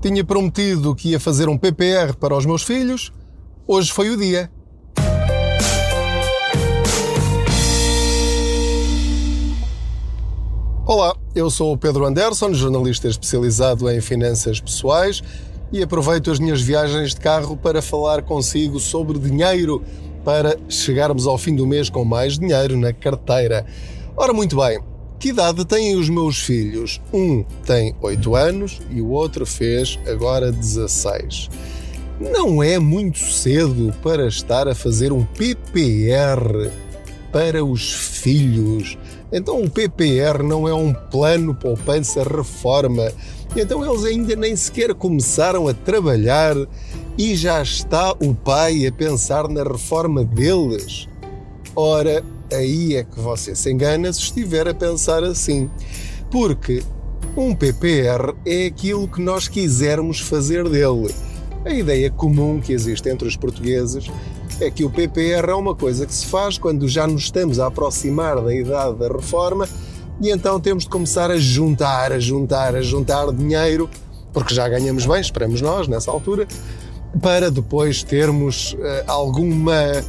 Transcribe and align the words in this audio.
Tinha 0.00 0.24
prometido 0.24 0.94
que 0.94 1.10
ia 1.10 1.20
fazer 1.20 1.46
um 1.50 1.58
PPR 1.58 2.16
para 2.18 2.34
os 2.34 2.46
meus 2.46 2.62
filhos. 2.62 3.12
Hoje 3.66 3.92
foi 3.92 4.08
o 4.08 4.16
dia. 4.16 4.50
Olá, 10.86 11.14
eu 11.34 11.50
sou 11.50 11.74
o 11.74 11.76
Pedro 11.76 12.06
Anderson, 12.06 12.54
jornalista 12.54 13.08
especializado 13.08 13.90
em 13.90 14.00
finanças 14.00 14.58
pessoais 14.58 15.22
e 15.70 15.82
aproveito 15.82 16.30
as 16.30 16.40
minhas 16.40 16.62
viagens 16.62 17.14
de 17.14 17.20
carro 17.20 17.54
para 17.54 17.82
falar 17.82 18.22
consigo 18.22 18.80
sobre 18.80 19.18
dinheiro 19.18 19.84
para 20.24 20.56
chegarmos 20.68 21.26
ao 21.26 21.36
fim 21.36 21.54
do 21.54 21.66
mês 21.66 21.90
com 21.90 22.06
mais 22.06 22.38
dinheiro 22.38 22.74
na 22.76 22.94
carteira. 22.94 23.66
Ora, 24.16 24.32
muito 24.32 24.56
bem, 24.56 24.80
que 25.20 25.28
idade 25.28 25.66
têm 25.66 25.94
os 25.96 26.08
meus 26.08 26.38
filhos? 26.38 26.98
Um 27.12 27.44
tem 27.66 27.94
8 28.00 28.34
anos 28.34 28.80
e 28.90 29.02
o 29.02 29.10
outro 29.10 29.44
fez 29.44 29.98
agora 30.06 30.50
16. 30.50 31.50
Não 32.18 32.62
é 32.62 32.78
muito 32.78 33.18
cedo 33.18 33.94
para 34.02 34.26
estar 34.26 34.66
a 34.66 34.74
fazer 34.74 35.12
um 35.12 35.22
PPR 35.22 36.70
para 37.30 37.62
os 37.62 37.92
filhos. 37.92 38.96
Então 39.30 39.62
o 39.62 39.68
PPR 39.68 40.42
não 40.42 40.66
é 40.66 40.72
um 40.72 40.94
plano 40.94 41.54
poupança 41.54 42.24
reforma. 42.24 43.12
Então 43.54 43.84
eles 43.84 44.04
ainda 44.06 44.34
nem 44.34 44.56
sequer 44.56 44.94
começaram 44.94 45.68
a 45.68 45.74
trabalhar 45.74 46.56
e 47.18 47.36
já 47.36 47.60
está 47.60 48.12
o 48.12 48.34
pai 48.34 48.86
a 48.86 48.92
pensar 48.92 49.48
na 49.48 49.62
reforma 49.62 50.24
deles. 50.24 51.06
Ora, 51.76 52.24
aí 52.52 52.96
é 52.96 53.04
que 53.04 53.18
você 53.18 53.54
se 53.54 53.70
engana 53.70 54.12
se 54.12 54.20
estiver 54.20 54.68
a 54.68 54.74
pensar 54.74 55.24
assim. 55.24 55.70
Porque 56.30 56.82
um 57.36 57.54
PPR 57.54 58.34
é 58.44 58.66
aquilo 58.66 59.08
que 59.08 59.20
nós 59.20 59.48
quisermos 59.48 60.20
fazer 60.20 60.68
dele. 60.68 61.14
A 61.64 61.72
ideia 61.72 62.10
comum 62.10 62.60
que 62.60 62.72
existe 62.72 63.08
entre 63.08 63.28
os 63.28 63.36
portugueses 63.36 64.10
é 64.60 64.70
que 64.70 64.84
o 64.84 64.90
PPR 64.90 65.50
é 65.50 65.54
uma 65.54 65.74
coisa 65.74 66.06
que 66.06 66.14
se 66.14 66.26
faz 66.26 66.58
quando 66.58 66.88
já 66.88 67.06
nos 67.06 67.24
estamos 67.24 67.58
a 67.58 67.66
aproximar 67.66 68.40
da 68.42 68.54
idade 68.54 68.98
da 68.98 69.08
reforma 69.08 69.68
e 70.20 70.30
então 70.30 70.60
temos 70.60 70.84
de 70.84 70.90
começar 70.90 71.30
a 71.30 71.38
juntar, 71.38 72.12
a 72.12 72.20
juntar, 72.20 72.76
a 72.76 72.82
juntar 72.82 73.32
dinheiro, 73.32 73.88
porque 74.34 74.54
já 74.54 74.68
ganhamos 74.68 75.06
bem, 75.06 75.18
esperamos 75.18 75.62
nós, 75.62 75.88
nessa 75.88 76.10
altura, 76.10 76.46
para 77.22 77.50
depois 77.50 78.02
termos 78.02 78.74
uh, 78.74 79.04
alguma 79.06 80.04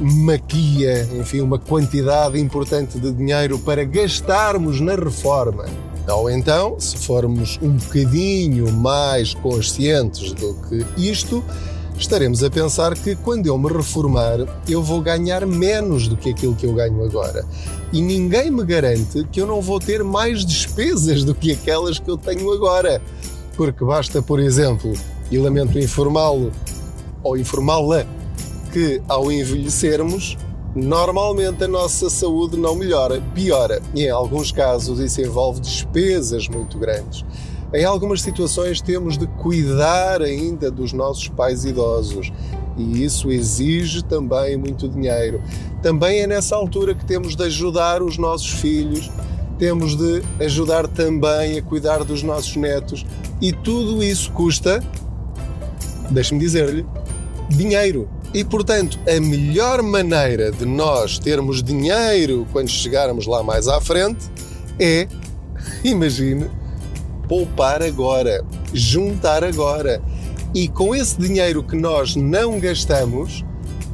maquia, 0.00 1.08
enfim, 1.18 1.40
uma 1.40 1.58
quantidade 1.58 2.40
importante 2.40 2.98
de 2.98 3.12
dinheiro 3.12 3.58
para 3.58 3.84
gastarmos 3.84 4.80
na 4.80 4.94
reforma. 4.94 5.66
Ou 6.08 6.30
então, 6.30 6.80
se 6.80 6.96
formos 6.96 7.58
um 7.62 7.72
bocadinho 7.72 8.72
mais 8.72 9.34
conscientes 9.34 10.32
do 10.32 10.54
que 10.54 10.84
isto, 10.96 11.44
estaremos 11.96 12.42
a 12.42 12.50
pensar 12.50 12.94
que 12.94 13.14
quando 13.14 13.46
eu 13.46 13.58
me 13.58 13.70
reformar, 13.70 14.38
eu 14.68 14.82
vou 14.82 15.02
ganhar 15.02 15.46
menos 15.46 16.08
do 16.08 16.16
que 16.16 16.30
aquilo 16.30 16.56
que 16.56 16.64
eu 16.64 16.72
ganho 16.72 17.04
agora. 17.04 17.44
E 17.92 18.00
ninguém 18.00 18.50
me 18.50 18.64
garante 18.64 19.24
que 19.30 19.40
eu 19.40 19.46
não 19.46 19.60
vou 19.60 19.78
ter 19.78 20.02
mais 20.02 20.44
despesas 20.44 21.22
do 21.22 21.34
que 21.34 21.52
aquelas 21.52 21.98
que 21.98 22.10
eu 22.10 22.16
tenho 22.16 22.50
agora. 22.50 23.02
Porque 23.56 23.84
basta, 23.84 24.22
por 24.22 24.40
exemplo, 24.40 24.92
e 25.30 25.38
lamento 25.38 25.78
informá-lo 25.78 26.50
ou 27.22 27.36
informá-la, 27.36 28.06
que 28.72 29.02
ao 29.08 29.30
envelhecermos, 29.30 30.36
normalmente 30.74 31.64
a 31.64 31.68
nossa 31.68 32.08
saúde 32.08 32.56
não 32.56 32.74
melhora, 32.74 33.22
piora. 33.34 33.82
E 33.94 34.04
em 34.04 34.10
alguns 34.10 34.52
casos 34.52 34.98
isso 35.00 35.20
envolve 35.20 35.60
despesas 35.60 36.48
muito 36.48 36.78
grandes. 36.78 37.24
Em 37.72 37.84
algumas 37.84 38.22
situações 38.22 38.80
temos 38.80 39.16
de 39.16 39.26
cuidar 39.26 40.22
ainda 40.22 40.70
dos 40.70 40.92
nossos 40.92 41.28
pais 41.28 41.64
idosos 41.64 42.32
e 42.76 43.04
isso 43.04 43.30
exige 43.30 44.02
também 44.02 44.56
muito 44.56 44.88
dinheiro. 44.88 45.40
Também 45.82 46.20
é 46.20 46.26
nessa 46.26 46.56
altura 46.56 46.94
que 46.94 47.04
temos 47.04 47.36
de 47.36 47.44
ajudar 47.44 48.02
os 48.02 48.18
nossos 48.18 48.50
filhos, 48.50 49.10
temos 49.58 49.94
de 49.94 50.22
ajudar 50.40 50.88
também 50.88 51.58
a 51.58 51.62
cuidar 51.62 52.02
dos 52.02 52.22
nossos 52.22 52.56
netos 52.56 53.06
e 53.40 53.52
tudo 53.52 54.02
isso 54.02 54.32
custa, 54.32 54.82
deixe-me 56.10 56.40
dizer-lhe, 56.40 56.84
dinheiro. 57.48 58.08
E 58.32 58.44
portanto, 58.44 58.98
a 59.08 59.20
melhor 59.20 59.82
maneira 59.82 60.52
de 60.52 60.64
nós 60.64 61.18
termos 61.18 61.62
dinheiro 61.62 62.46
quando 62.52 62.68
chegarmos 62.68 63.26
lá 63.26 63.42
mais 63.42 63.66
à 63.66 63.80
frente 63.80 64.30
é, 64.78 65.08
imagine, 65.82 66.48
poupar 67.28 67.82
agora, 67.82 68.44
juntar 68.72 69.42
agora. 69.42 70.00
E 70.54 70.68
com 70.68 70.94
esse 70.94 71.18
dinheiro 71.18 71.62
que 71.62 71.76
nós 71.76 72.14
não 72.16 72.58
gastamos, 72.58 73.44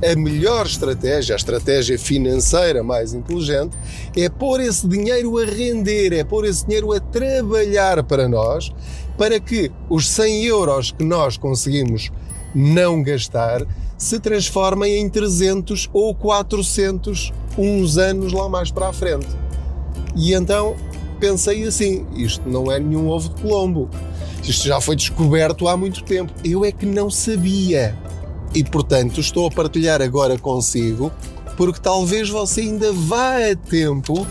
a 0.03 0.15
melhor 0.15 0.67
estratégia, 0.67 1.35
a 1.35 1.37
estratégia 1.37 1.99
financeira 1.99 2.83
mais 2.83 3.15
inteligente, 3.15 3.77
é 4.15 4.29
pôr 4.29 4.61
esse 4.61 4.87
dinheiro 4.87 5.39
a 5.39 5.45
render, 5.45 6.13
é 6.13 6.23
pôr 6.23 6.45
esse 6.45 6.65
dinheiro 6.67 6.93
a 6.93 7.01
trabalhar 7.01 8.03
para 8.05 8.29
nós, 8.29 8.71
para 9.17 9.41
que 9.41 9.73
os 9.89 10.09
100 10.09 10.45
euros 10.45 10.91
que 10.93 11.05
nós 11.05 11.39
conseguimos 11.39 12.11
não 12.55 13.03
gastar 13.03 13.67
se 13.97 14.19
transformem 14.21 14.99
em 14.99 15.09
300 15.09 15.89
ou 15.93 16.15
400 16.15 17.33
uns 17.57 17.97
anos 17.97 18.33
lá 18.33 18.49
mais 18.49 18.71
para 18.71 18.89
a 18.89 18.93
frente. 18.93 19.29
E 20.15 20.35
então 20.35 20.77
pensei 21.19 21.65
assim: 21.65 22.07
isto 22.15 22.49
não 22.49 22.71
é 22.71 22.79
nenhum 22.79 23.09
ovo 23.09 23.29
de 23.29 23.43
Colombo. 23.43 23.89
Isto 24.43 24.69
já 24.69 24.81
foi 24.81 24.97
descoberto 24.97 25.67
há 25.67 25.77
muito 25.77 26.05
tempo. 26.05 26.33
Eu 26.45 26.65
é 26.65 26.71
que 26.71 26.87
não 26.87 27.11
sabia. 27.11 27.97
E 28.55 28.63
portanto 28.63 29.21
estou 29.21 29.47
a 29.47 29.51
partilhar 29.51 30.01
agora 30.01 30.39
consigo, 30.39 31.11
porque 31.57 31.81
talvez 31.81 32.29
você 32.31 32.63
ainda 32.63 32.93
vá 32.93 33.37
a 33.51 33.57
tempo 33.57 34.27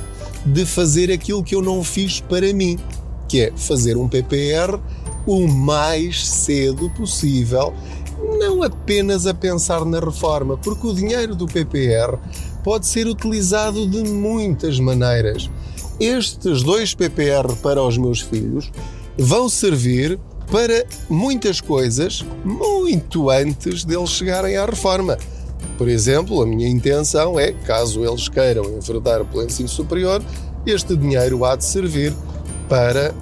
de 0.45 0.65
fazer 0.65 1.11
aquilo 1.11 1.43
que 1.43 1.55
eu 1.55 1.61
não 1.61 1.83
fiz 1.83 2.21
para 2.21 2.51
mim, 2.53 2.79
que 3.27 3.41
é 3.41 3.53
fazer 3.55 3.97
um 3.97 4.07
PPR 4.07 4.79
o 5.25 5.47
mais 5.47 6.27
cedo 6.27 6.89
possível, 6.91 7.73
não 8.47 8.63
apenas 8.63 9.25
a 9.25 9.33
pensar 9.33 9.83
na 9.85 9.99
reforma, 9.99 10.57
porque 10.57 10.87
o 10.87 10.93
dinheiro 10.93 11.35
do 11.35 11.45
PPR 11.47 12.17
pode 12.63 12.85
ser 12.85 13.07
utilizado 13.07 13.87
de 13.87 14.03
muitas 14.03 14.79
maneiras 14.79 15.49
estes 15.99 16.61
dois 16.61 16.93
PPR 16.93 17.55
para 17.61 17.81
os 17.81 17.97
meus 17.97 18.19
filhos 18.19 18.69
vão 19.17 19.47
servir 19.47 20.19
para 20.51 20.85
muitas 21.09 21.61
coisas 21.61 22.23
muito 22.43 23.29
antes 23.29 23.85
deles 23.85 24.09
chegarem 24.09 24.57
à 24.57 24.65
reforma. 24.65 25.17
Por 25.77 25.87
exemplo, 25.87 26.41
a 26.41 26.45
minha 26.45 26.67
intenção 26.67 27.39
é, 27.39 27.53
caso 27.53 28.05
eles 28.05 28.27
queiram 28.27 28.65
enverdar 28.65 29.23
pelo 29.25 29.43
ensino 29.43 29.69
superior, 29.69 30.21
este 30.65 30.95
dinheiro 30.97 31.45
há 31.45 31.55
de 31.55 31.63
servir 31.63 32.13
para 32.67 33.13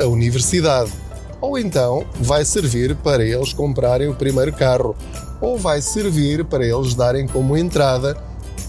a 0.00 0.06
universidade. 0.06 0.90
Ou 1.40 1.58
então 1.58 2.04
vai 2.20 2.44
servir 2.44 2.96
para 2.96 3.24
eles 3.24 3.52
comprarem 3.52 4.08
o 4.08 4.14
primeiro 4.14 4.52
carro, 4.52 4.96
ou 5.40 5.56
vai 5.56 5.80
servir 5.80 6.44
para 6.44 6.66
eles 6.66 6.94
darem 6.94 7.26
como 7.26 7.56
entrada 7.56 8.16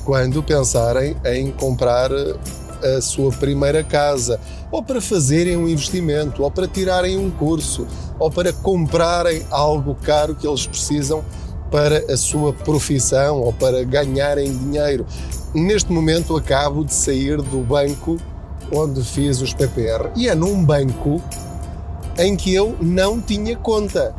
quando 0.06 0.44
pensarem 0.44 1.16
em 1.26 1.52
comprar 1.52 2.12
a 2.12 3.02
sua 3.02 3.32
primeira 3.32 3.84
casa, 3.84 4.40
ou 4.72 4.82
para 4.82 5.02
fazerem 5.02 5.58
um 5.58 5.68
investimento, 5.68 6.44
ou 6.44 6.52
para 6.52 6.68
tirarem 6.68 7.18
um 7.18 7.30
curso, 7.30 7.86
ou 8.18 8.32
para 8.32 8.54
comprarem 8.54 9.46
algo 9.50 9.96
caro 9.96 10.36
que 10.36 10.48
eles 10.48 10.66
precisam 10.66 11.24
para 11.72 12.12
a 12.12 12.18
sua 12.18 12.52
profissão 12.54 13.42
ou 13.42 13.54
para 13.54 13.84
ganharem 13.84 14.56
dinheiro. 14.58 15.06
Neste 15.54 15.92
momento 15.92 16.36
acabo 16.36 16.84
de 16.84 16.94
sair 16.94 17.38
do 17.42 17.60
banco 17.60 18.18
onde 18.72 19.04
fiz 19.04 19.42
os 19.42 19.54
PPR 19.54 20.12
e 20.16 20.28
é 20.28 20.36
num 20.36 20.64
banco 20.64 21.22
em 22.20 22.36
que 22.36 22.54
eu 22.54 22.76
não 22.82 23.22
tinha 23.22 23.56
conta. 23.56 24.14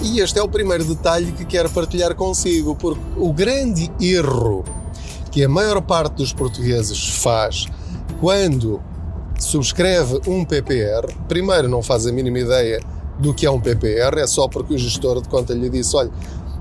E 0.00 0.20
este 0.20 0.38
é 0.38 0.42
o 0.42 0.48
primeiro 0.48 0.84
detalhe 0.84 1.30
que 1.32 1.44
quero 1.44 1.68
partilhar 1.68 2.14
consigo, 2.14 2.74
porque 2.74 3.00
o 3.16 3.32
grande 3.32 3.90
erro 4.00 4.64
que 5.30 5.44
a 5.44 5.48
maior 5.48 5.80
parte 5.82 6.14
dos 6.14 6.32
portugueses 6.32 7.08
faz 7.08 7.66
quando 8.18 8.80
subscreve 9.38 10.20
um 10.26 10.44
PPR, 10.44 11.14
primeiro 11.28 11.68
não 11.68 11.82
faz 11.82 12.06
a 12.06 12.12
mínima 12.12 12.38
ideia 12.38 12.80
do 13.18 13.34
que 13.34 13.44
é 13.44 13.50
um 13.50 13.60
PPR, 13.60 14.18
é 14.18 14.26
só 14.26 14.48
porque 14.48 14.74
o 14.74 14.78
gestor 14.78 15.20
de 15.20 15.28
conta 15.28 15.52
lhe 15.52 15.68
disse: 15.68 15.94
olha, 15.96 16.10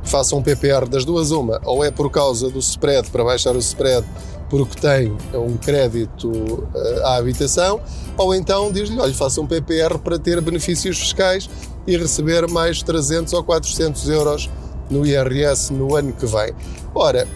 faça 0.04 0.36
um 0.36 0.42
PPR 0.42 0.88
das 0.88 1.06
duas, 1.06 1.31
uma, 1.31 1.62
ou 1.63 1.83
é 1.83 1.92
por 1.92 2.09
causa 2.09 2.50
do 2.50 2.59
spread, 2.59 3.09
para 3.09 3.24
baixar 3.24 3.56
o 3.56 3.59
spread, 3.59 4.06
porque 4.49 4.79
tem 4.79 5.15
um 5.33 5.57
crédito 5.57 6.67
eh, 6.73 7.01
à 7.03 7.15
habitação, 7.17 7.81
ou 8.17 8.33
então 8.33 8.71
diz-lhe: 8.71 8.99
olha, 8.99 9.13
faça 9.13 9.41
um 9.41 9.47
PPR 9.47 9.97
para 9.97 10.17
ter 10.17 10.39
benefícios 10.41 10.97
fiscais 10.97 11.49
e 11.85 11.97
receber 11.97 12.47
mais 12.49 12.81
300 12.83 13.33
ou 13.33 13.44
400 13.44 14.09
euros 14.09 14.49
no 14.89 15.05
IRS 15.05 15.71
no 15.71 15.95
ano 15.95 16.13
que 16.13 16.25
vem. 16.25 16.53
Ora, 16.94 17.27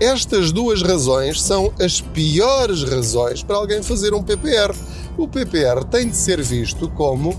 estas 0.00 0.52
duas 0.52 0.82
razões 0.82 1.40
são 1.40 1.72
as 1.80 2.00
piores 2.00 2.82
razões 2.82 3.42
para 3.42 3.56
alguém 3.56 3.82
fazer 3.82 4.12
um 4.12 4.22
PPR, 4.22 4.74
O 5.16 5.28
PPR 5.28 5.84
tem 5.84 6.08
de 6.08 6.16
ser 6.16 6.42
visto 6.42 6.88
como 6.90 7.30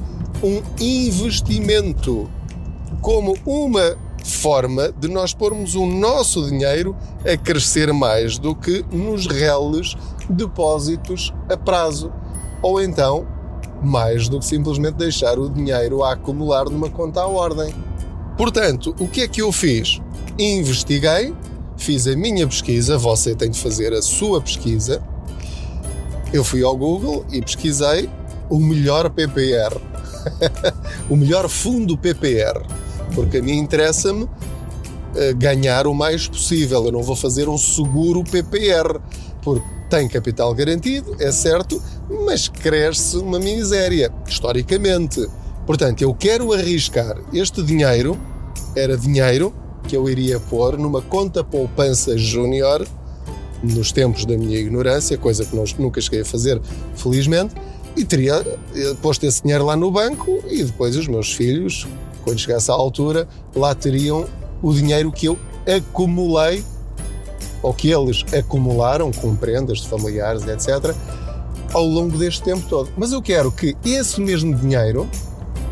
um 0.41 0.61
investimento, 0.79 2.29
como 3.01 3.35
uma 3.45 3.97
forma 4.25 4.92
de 4.92 5.07
nós 5.07 5.36
pormos 5.36 5.75
o 5.75 5.86
nosso 5.86 6.50
dinheiro 6.50 6.95
a 7.24 7.38
crescer 7.38 7.94
mais 7.94 8.39
do 8.39 8.56
que 8.56 8.83
nos 8.92 9.27
reles 9.27 9.95
depósitos 10.27 11.31
a 11.48 11.56
prazo. 11.56 12.12
Ou 12.60 12.81
então, 12.81 13.27
mais 13.83 14.27
do 14.27 14.39
que 14.39 14.45
simplesmente 14.45 14.95
deixar 14.95 15.38
o 15.38 15.48
dinheiro 15.48 16.04
a 16.04 16.13
acumular 16.13 16.66
numa 16.66 16.89
conta 16.89 17.22
à 17.22 17.27
ordem. 17.27 17.74
Portanto, 18.36 18.95
o 19.00 19.07
que 19.07 19.22
é 19.22 19.27
que 19.27 19.44
eu 19.44 19.51
fiz? 19.51 20.01
Investiguei, 20.39 21.33
fiz 21.77 22.07
a 22.07 22.16
minha 22.16 22.48
pesquisa, 22.48 22.98
você 22.98 23.36
tem 23.36 23.51
de 23.51 23.60
fazer 23.60 23.94
a 23.94 24.01
sua 24.01 24.42
pesquisa. 24.42 25.04
Eu 26.33 26.44
fui 26.44 26.63
ao 26.63 26.75
Google 26.75 27.24
e 27.31 27.42
pesquisei 27.42 28.10
o 28.50 28.60
melhor 28.60 29.10
PPR, 29.12 29.80
o 31.10 31.16
melhor 31.16 31.48
fundo 31.48 31.95
PPR, 31.95 32.66
porque 33.13 33.37
a 33.37 33.41
mim 33.41 33.57
interessa-me 33.57 34.27
eh, 35.15 35.33
ganhar 35.33 35.87
o 35.87 35.93
mais 35.93 36.27
possível. 36.27 36.85
Eu 36.85 36.91
não 36.91 37.03
vou 37.03 37.15
fazer 37.15 37.47
um 37.47 37.57
seguro 37.57 38.23
PPR, 38.23 38.99
porque 39.41 39.65
tem 39.89 40.07
capital 40.07 40.53
garantido, 40.53 41.15
é 41.19 41.31
certo, 41.31 41.81
mas 42.25 42.47
cresce 42.47 43.17
uma 43.17 43.39
miséria, 43.39 44.11
historicamente. 44.27 45.25
Portanto, 45.65 46.01
eu 46.01 46.13
quero 46.13 46.51
arriscar 46.53 47.17
este 47.33 47.63
dinheiro, 47.63 48.17
era 48.75 48.97
dinheiro 48.97 49.53
que 49.87 49.95
eu 49.95 50.09
iria 50.09 50.39
pôr 50.39 50.77
numa 50.77 51.01
conta 51.01 51.43
poupança 51.43 52.17
júnior, 52.17 52.85
nos 53.63 53.91
tempos 53.91 54.25
da 54.25 54.37
minha 54.37 54.59
ignorância, 54.59 55.17
coisa 55.17 55.45
que 55.45 55.81
nunca 55.81 56.01
cheguei 56.01 56.21
a 56.21 56.25
fazer, 56.25 56.61
felizmente, 56.95 57.55
e 57.95 58.03
teria 58.03 58.45
eh, 58.75 58.95
posto 59.01 59.25
esse 59.25 59.41
dinheiro 59.41 59.65
lá 59.65 59.75
no 59.75 59.89
banco 59.89 60.43
e 60.47 60.63
depois 60.63 60.95
os 60.95 61.07
meus 61.07 61.33
filhos, 61.33 61.87
quando 62.25 62.39
chegasse 62.39 62.69
à 62.69 62.74
altura, 62.74 63.27
lá 63.56 63.74
teriam 63.74 64.25
o 64.62 64.74
dinheiro 64.74 65.12
que 65.12 65.27
eu 65.27 65.38
acumulei 65.66 66.63
ou 67.62 67.74
que 67.74 67.89
eles 67.89 68.25
acumularam 68.38 69.12
com 69.12 69.36
prendas 69.36 69.80
de 69.80 69.88
familiares, 69.88 70.45
etc., 70.45 70.94
ao 71.74 71.86
longo 71.86 72.18
deste 72.18 72.42
tempo 72.42 72.66
todo. 72.68 72.89
Mas 72.98 73.12
eu 73.12 73.22
quero 73.22 73.51
que 73.51 73.75
esse 73.86 74.19
mesmo 74.22 74.54
dinheiro 74.56 75.10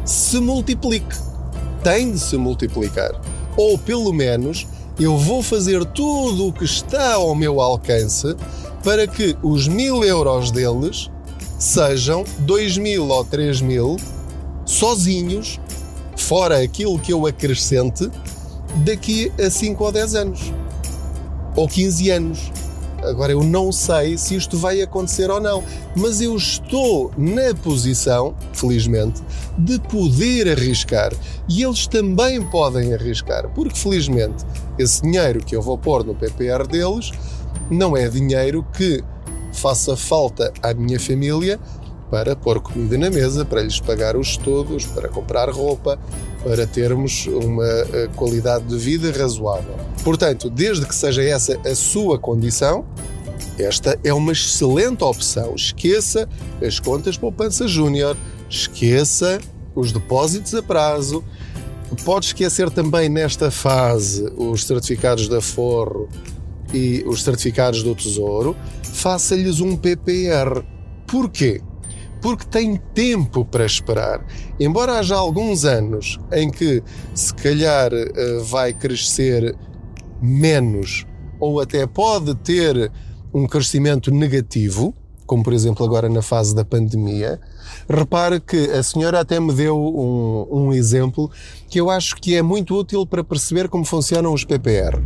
se 0.05 0.39
multiplique. 0.39 1.15
Tem 1.83 2.11
de 2.11 2.19
se 2.19 2.37
multiplicar. 2.37 3.11
Ou 3.55 3.77
pelo 3.77 4.11
menos 4.11 4.67
eu 4.99 5.17
vou 5.17 5.41
fazer 5.41 5.83
tudo 5.85 6.47
o 6.47 6.53
que 6.53 6.65
está 6.65 7.15
ao 7.15 7.33
meu 7.35 7.59
alcance 7.59 8.35
para 8.83 9.07
que 9.07 9.35
os 9.41 9.67
mil 9.67 10.03
euros 10.03 10.51
deles 10.51 11.09
sejam 11.57 12.23
dois 12.39 12.77
mil 12.77 13.07
ou 13.07 13.23
três 13.23 13.61
mil 13.61 13.95
sozinhos, 14.65 15.59
fora 16.23 16.63
aquilo 16.63 16.97
que 16.97 17.11
eu 17.11 17.25
acrescente, 17.27 18.09
daqui 18.85 19.31
a 19.37 19.49
5 19.49 19.83
ou 19.83 19.91
10 19.91 20.15
anos 20.15 20.53
ou 21.55 21.67
15 21.67 22.09
anos. 22.09 22.51
Agora 23.03 23.33
eu 23.33 23.43
não 23.43 23.69
sei 23.73 24.17
se 24.17 24.33
isto 24.33 24.57
vai 24.57 24.81
acontecer 24.81 25.29
ou 25.29 25.41
não, 25.41 25.61
mas 25.93 26.21
eu 26.21 26.37
estou 26.37 27.11
na 27.17 27.53
posição, 27.53 28.33
felizmente, 28.53 29.21
de 29.57 29.77
poder 29.81 30.49
arriscar. 30.49 31.11
E 31.49 31.61
eles 31.61 31.85
também 31.85 32.41
podem 32.41 32.93
arriscar, 32.93 33.49
porque 33.49 33.77
felizmente 33.77 34.45
esse 34.79 35.01
dinheiro 35.01 35.43
que 35.43 35.53
eu 35.53 35.61
vou 35.61 35.77
pôr 35.77 36.05
no 36.05 36.15
PPR 36.15 36.65
deles 36.65 37.11
não 37.69 37.97
é 37.97 38.07
dinheiro 38.07 38.65
que 38.73 39.03
faça 39.51 39.97
falta 39.97 40.53
à 40.63 40.73
minha 40.73 40.99
família 40.99 41.59
para 42.13 42.35
pôr 42.35 42.61
comida 42.61 42.95
na 42.95 43.09
mesa, 43.09 43.43
para 43.43 43.63
lhes 43.63 43.79
pagar 43.79 44.15
os 44.15 44.27
estudos, 44.27 44.85
para 44.85 45.09
comprar 45.09 45.49
roupa, 45.49 45.97
para 46.43 46.67
termos 46.67 47.25
uma 47.25 47.65
eh, 47.65 48.07
qualidade 48.15 48.65
de 48.65 48.77
vida 48.77 49.11
razoável. 49.11 49.75
Portanto, 50.03 50.47
desde 50.47 50.85
que 50.85 50.93
seja 50.93 51.23
essa 51.23 51.59
a 51.67 51.73
sua 51.73 52.19
condição, 52.19 52.85
esta 53.57 53.97
é 54.03 54.13
uma 54.13 54.31
excelente 54.31 55.03
opção. 55.03 55.55
Esqueça 55.55 56.29
as 56.63 56.79
contas 56.79 57.17
poupança 57.17 57.67
júnior, 57.67 58.15
esqueça 58.47 59.39
os 59.73 59.91
depósitos 59.91 60.53
a 60.53 60.61
prazo. 60.61 61.23
Pode 62.05 62.27
esquecer 62.27 62.69
também 62.69 63.09
nesta 63.09 63.49
fase 63.49 64.31
os 64.37 64.65
certificados 64.65 65.27
da 65.27 65.41
Forro 65.41 66.07
e 66.71 67.03
os 67.07 67.23
certificados 67.23 67.81
do 67.81 67.95
Tesouro. 67.95 68.55
Faça-lhes 68.83 69.61
um 69.61 69.75
PPR. 69.75 70.63
Porquê? 71.07 71.59
Porque 72.23 72.45
tem 72.45 72.77
tempo 72.93 73.43
para 73.43 73.65
esperar. 73.65 74.25
Embora 74.57 74.97
haja 74.97 75.13
alguns 75.13 75.65
anos 75.65 76.17
em 76.31 76.49
que 76.49 76.81
se 77.13 77.33
calhar 77.35 77.91
eh, 77.93 78.39
vai 78.45 78.73
crescer 78.73 79.53
menos 80.21 81.05
ou 81.37 81.59
até 81.59 81.85
pode 81.85 82.33
ter 82.35 82.89
um 83.33 83.45
crescimento 83.45 84.09
negativo, 84.09 84.95
como 85.25 85.43
por 85.43 85.51
exemplo 85.51 85.85
agora 85.85 86.07
na 86.07 86.21
fase 86.21 86.55
da 86.55 86.63
pandemia, 86.63 87.41
repare 87.89 88.39
que 88.39 88.69
a 88.71 88.81
senhora 88.81 89.19
até 89.19 89.37
me 89.37 89.51
deu 89.51 89.77
um, 89.77 90.47
um 90.49 90.73
exemplo 90.73 91.29
que 91.67 91.81
eu 91.81 91.89
acho 91.89 92.15
que 92.15 92.37
é 92.37 92.41
muito 92.41 92.73
útil 92.73 93.05
para 93.05 93.21
perceber 93.21 93.67
como 93.67 93.83
funcionam 93.83 94.33
os 94.33 94.45
PPR. 94.45 94.97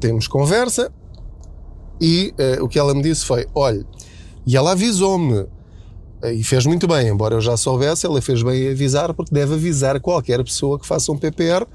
Temos 0.00 0.26
conversa 0.26 0.90
e 2.00 2.32
uh, 2.58 2.64
o 2.64 2.68
que 2.68 2.78
ela 2.78 2.94
me 2.94 3.02
disse 3.02 3.26
foi: 3.26 3.46
olha, 3.54 3.84
e 4.46 4.56
ela 4.56 4.72
avisou-me 4.72 5.46
e 6.32 6.42
fez 6.42 6.64
muito 6.64 6.86
bem, 6.86 7.08
embora 7.08 7.34
eu 7.34 7.40
já 7.40 7.56
soubesse, 7.56 8.06
ela 8.06 8.20
fez 8.22 8.42
bem 8.42 8.64
em 8.64 8.70
avisar, 8.70 9.12
porque 9.12 9.34
deve 9.34 9.54
avisar 9.54 10.00
qualquer 10.00 10.42
pessoa 10.42 10.78
que 10.78 10.86
faça 10.86 11.12
um 11.12 11.18
PPR 11.18 11.66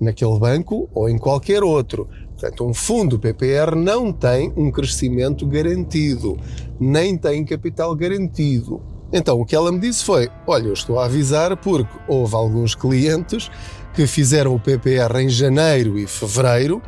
naquele 0.00 0.38
banco 0.38 0.88
ou 0.94 1.08
em 1.08 1.18
qualquer 1.18 1.62
outro. 1.62 2.08
Portanto, 2.32 2.64
um 2.64 2.72
fundo 2.72 3.18
PPR 3.18 3.74
não 3.74 4.12
tem 4.12 4.52
um 4.56 4.70
crescimento 4.70 5.44
garantido, 5.46 6.38
nem 6.78 7.16
tem 7.16 7.44
capital 7.44 7.94
garantido. 7.96 8.80
Então, 9.12 9.40
o 9.40 9.44
que 9.44 9.56
ela 9.56 9.72
me 9.72 9.80
disse 9.80 10.04
foi: 10.04 10.28
Olha, 10.46 10.66
eu 10.68 10.72
estou 10.72 11.00
a 11.00 11.06
avisar 11.06 11.56
porque 11.56 11.98
houve 12.06 12.34
alguns 12.36 12.74
clientes 12.74 13.50
que 13.94 14.06
fizeram 14.06 14.54
o 14.54 14.60
PPR 14.60 15.20
em 15.20 15.28
janeiro 15.28 15.98
e 15.98 16.06
fevereiro 16.06 16.80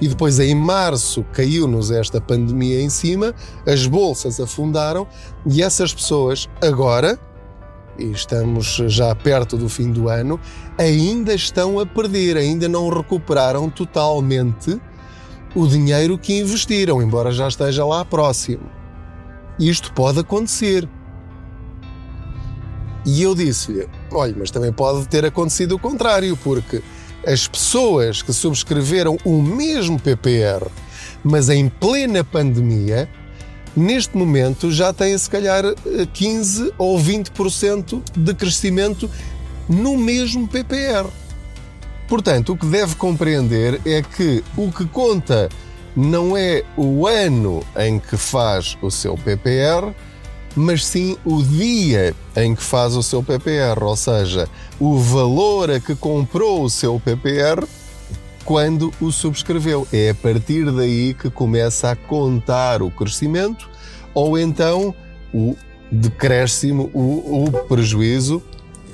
e 0.00 0.08
depois 0.08 0.38
em 0.40 0.54
março 0.54 1.24
caiu-nos 1.32 1.90
esta 1.90 2.20
pandemia 2.20 2.80
em 2.80 2.88
cima, 2.88 3.34
as 3.66 3.86
bolsas 3.86 4.40
afundaram 4.40 5.06
e 5.46 5.62
essas 5.62 5.92
pessoas 5.92 6.48
agora, 6.62 7.18
e 7.98 8.10
estamos 8.10 8.82
já 8.86 9.14
perto 9.14 9.56
do 9.56 9.68
fim 9.68 9.92
do 9.92 10.08
ano, 10.08 10.40
ainda 10.78 11.34
estão 11.34 11.78
a 11.78 11.84
perder, 11.84 12.36
ainda 12.36 12.68
não 12.68 12.88
recuperaram 12.88 13.68
totalmente 13.68 14.80
o 15.54 15.66
dinheiro 15.66 16.16
que 16.16 16.38
investiram, 16.38 17.02
embora 17.02 17.30
já 17.32 17.48
esteja 17.48 17.84
lá 17.84 18.04
próximo. 18.04 18.70
Isto 19.58 19.92
pode 19.92 20.20
acontecer. 20.20 20.88
E 23.04 23.22
eu 23.22 23.34
disse-lhe: 23.34 23.88
olha, 24.10 24.34
mas 24.38 24.50
também 24.50 24.72
pode 24.72 25.06
ter 25.08 25.24
acontecido 25.24 25.74
o 25.74 25.78
contrário, 25.78 26.36
porque 26.36 26.82
as 27.26 27.46
pessoas 27.46 28.22
que 28.22 28.32
subscreveram 28.32 29.18
o 29.24 29.40
mesmo 29.42 29.98
PPR, 29.98 30.66
mas 31.22 31.48
em 31.48 31.68
plena 31.68 32.24
pandemia, 32.24 33.08
neste 33.76 34.16
momento 34.16 34.70
já 34.70 34.92
têm 34.92 35.16
se 35.16 35.28
calhar 35.28 35.64
15 36.12 36.72
ou 36.78 36.98
20% 36.98 38.02
de 38.16 38.34
crescimento 38.34 39.10
no 39.68 39.96
mesmo 39.96 40.48
PPR. 40.48 41.08
Portanto, 42.08 42.52
o 42.52 42.56
que 42.56 42.66
deve 42.66 42.96
compreender 42.96 43.80
é 43.86 44.02
que 44.02 44.42
o 44.56 44.72
que 44.72 44.84
conta 44.86 45.48
não 45.94 46.36
é 46.36 46.64
o 46.76 47.06
ano 47.06 47.62
em 47.78 47.98
que 47.98 48.16
faz 48.16 48.76
o 48.82 48.90
seu 48.90 49.16
PPR, 49.16 49.94
mas 50.56 50.84
sim 50.84 51.16
o 51.24 51.42
dia 51.42 52.14
em 52.36 52.54
que 52.54 52.62
faz 52.62 52.96
o 52.96 53.02
seu 53.02 53.22
PPR, 53.22 53.82
ou 53.82 53.96
seja, 53.96 54.48
o 54.78 54.98
valor 54.98 55.70
a 55.70 55.80
que 55.80 55.94
comprou 55.94 56.64
o 56.64 56.70
seu 56.70 57.00
PPR 57.00 57.66
quando 58.44 58.92
o 59.00 59.12
subscreveu. 59.12 59.86
É 59.92 60.10
a 60.10 60.14
partir 60.14 60.70
daí 60.72 61.14
que 61.14 61.30
começa 61.30 61.90
a 61.90 61.96
contar 61.96 62.82
o 62.82 62.90
crescimento 62.90 63.68
ou 64.12 64.38
então 64.38 64.94
o 65.32 65.56
decréscimo, 65.90 66.90
o, 66.92 67.44
o 67.44 67.52
prejuízo. 67.68 68.42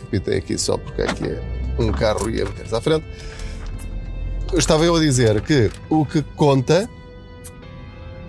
Repitei 0.05 0.39
aqui 0.39 0.59
só 0.59 0.77
porque 0.77 1.03
aqui 1.03 1.25
é 1.25 1.43
um 1.79 1.91
carro 1.93 2.29
ia 2.29 2.45
meter-se 2.45 2.75
à 2.75 2.81
frente. 2.81 3.05
Estava 4.55 4.85
eu 4.85 4.95
a 4.95 5.01
dizer 5.01 5.41
que 5.41 5.71
o 5.91 6.05
que 6.05 6.23
conta 6.23 6.89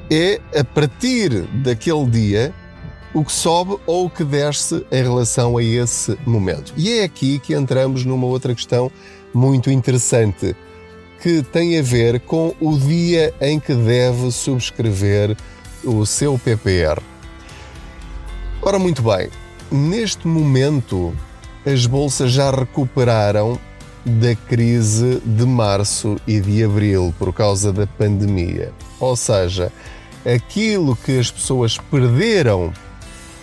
é 0.10 0.40
a 0.58 0.64
partir 0.64 1.42
daquele 1.64 2.06
dia 2.06 2.54
o 3.18 3.26
que 3.26 3.32
sobe 3.32 3.78
ou 3.88 4.06
o 4.06 4.10
que 4.12 4.24
desce 4.24 4.86
em 4.92 5.02
relação 5.02 5.58
a 5.58 5.64
esse 5.64 6.16
momento. 6.24 6.72
E 6.78 7.00
é 7.00 7.04
aqui 7.04 7.40
que 7.40 7.56
entramos 7.56 8.06
numa 8.06 8.28
outra 8.28 8.54
questão 8.54 8.92
muito 9.34 9.72
interessante, 9.72 10.56
que 11.20 11.42
tem 11.42 11.80
a 11.80 11.82
ver 11.82 12.20
com 12.20 12.54
o 12.62 12.78
dia 12.78 13.34
em 13.42 13.60
que 13.60 13.74
deve 13.74 14.32
subscrever 14.32 15.36
o 15.84 16.06
seu 16.06 16.38
PPR. 16.38 17.02
Ora, 18.62 18.78
muito 18.78 19.02
bem, 19.02 19.30
neste 19.72 20.28
momento 20.28 21.12
as 21.66 21.88
bolsas 21.88 22.32
já 22.32 22.52
recuperaram 22.52 23.58
da 24.06 24.36
crise 24.36 25.24
de 25.26 25.44
março 25.44 26.18
e 26.28 26.40
de 26.40 26.64
abril 26.64 27.12
por 27.18 27.34
causa 27.34 27.74
da 27.74 27.88
pandemia. 27.88 28.72
Ou 29.00 29.16
seja, 29.16 29.72
aquilo 30.24 30.96
que 30.96 31.18
as 31.18 31.32
pessoas 31.32 31.80
perderam 31.80 32.72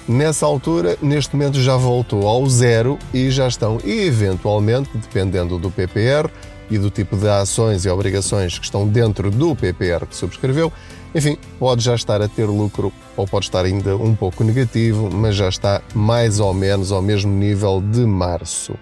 nessa 0.08 0.46
altura, 0.46 0.96
neste 1.00 1.34
momento 1.34 1.60
já 1.60 1.76
voltou 1.76 2.26
ao 2.28 2.46
zero 2.48 2.98
e 3.12 3.30
já 3.30 3.48
estão, 3.48 3.78
eventualmente, 3.84 4.90
dependendo 4.94 5.58
do 5.58 5.70
PPR 5.70 6.30
e 6.70 6.78
do 6.78 6.90
tipo 6.90 7.16
de 7.16 7.28
ações 7.28 7.84
e 7.84 7.88
obrigações 7.88 8.58
que 8.58 8.64
estão 8.64 8.86
dentro 8.86 9.30
do 9.30 9.54
PPR 9.54 10.06
que 10.06 10.16
subscreveu, 10.16 10.72
enfim, 11.14 11.38
pode 11.58 11.82
já 11.82 11.94
estar 11.94 12.20
a 12.20 12.28
ter 12.28 12.46
lucro 12.46 12.92
ou 13.16 13.26
pode 13.26 13.46
estar 13.46 13.64
ainda 13.64 13.96
um 13.96 14.14
pouco 14.14 14.42
negativo, 14.42 15.08
mas 15.10 15.36
já 15.36 15.48
está 15.48 15.80
mais 15.94 16.40
ou 16.40 16.52
menos 16.52 16.90
ao 16.90 17.00
mesmo 17.00 17.32
nível 17.32 17.80
de 17.80 18.00
março. 18.00 18.74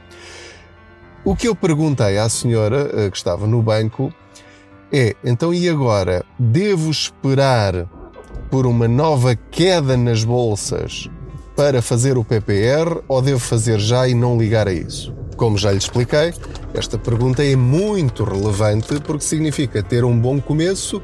O 1.25 1.37
que 1.37 1.47
eu 1.47 1.55
perguntei 1.55 2.19
à 2.19 2.29
senhora 2.29 2.91
eh, 2.95 3.11
que 3.11 3.17
estava 3.17 3.47
no 3.47 3.63
banco 3.63 4.13
é: 4.91 5.15
então 5.23 5.53
e 5.55 5.69
agora? 5.69 6.25
Devo 6.39 6.91
esperar 6.91 7.87
por 8.53 8.67
uma 8.67 8.87
nova 8.87 9.35
queda 9.35 9.97
nas 9.97 10.25
bolsas 10.25 11.09
para 11.57 11.81
fazer 11.81 12.19
o 12.19 12.25
PPR 12.25 13.01
ou 13.09 13.23
devo 13.23 13.41
fazer 13.41 13.81
já 13.81 14.07
e 14.07 14.13
não 14.13 14.37
ligar 14.37 14.69
a 14.69 14.73
isso? 14.75 15.15
Como 15.39 15.57
já 15.57 15.73
lhe 15.73 15.79
expliquei, 15.79 16.35
esta 16.75 16.99
pergunta 16.99 17.43
é 17.43 17.57
muito 17.57 18.25
relevante 18.25 19.01
porque 19.01 19.25
significa 19.25 19.83
ter 19.83 20.05
um 20.05 20.21
bom 20.21 20.39
começo, 20.39 21.01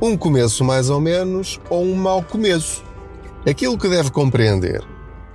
um 0.00 0.16
começo 0.16 0.64
mais 0.64 0.88
ou 0.88 1.02
menos 1.02 1.60
ou 1.68 1.84
um 1.84 1.94
mau 1.94 2.22
começo. 2.22 2.82
Aquilo 3.46 3.76
que 3.76 3.90
deve 3.90 4.10
compreender, 4.10 4.82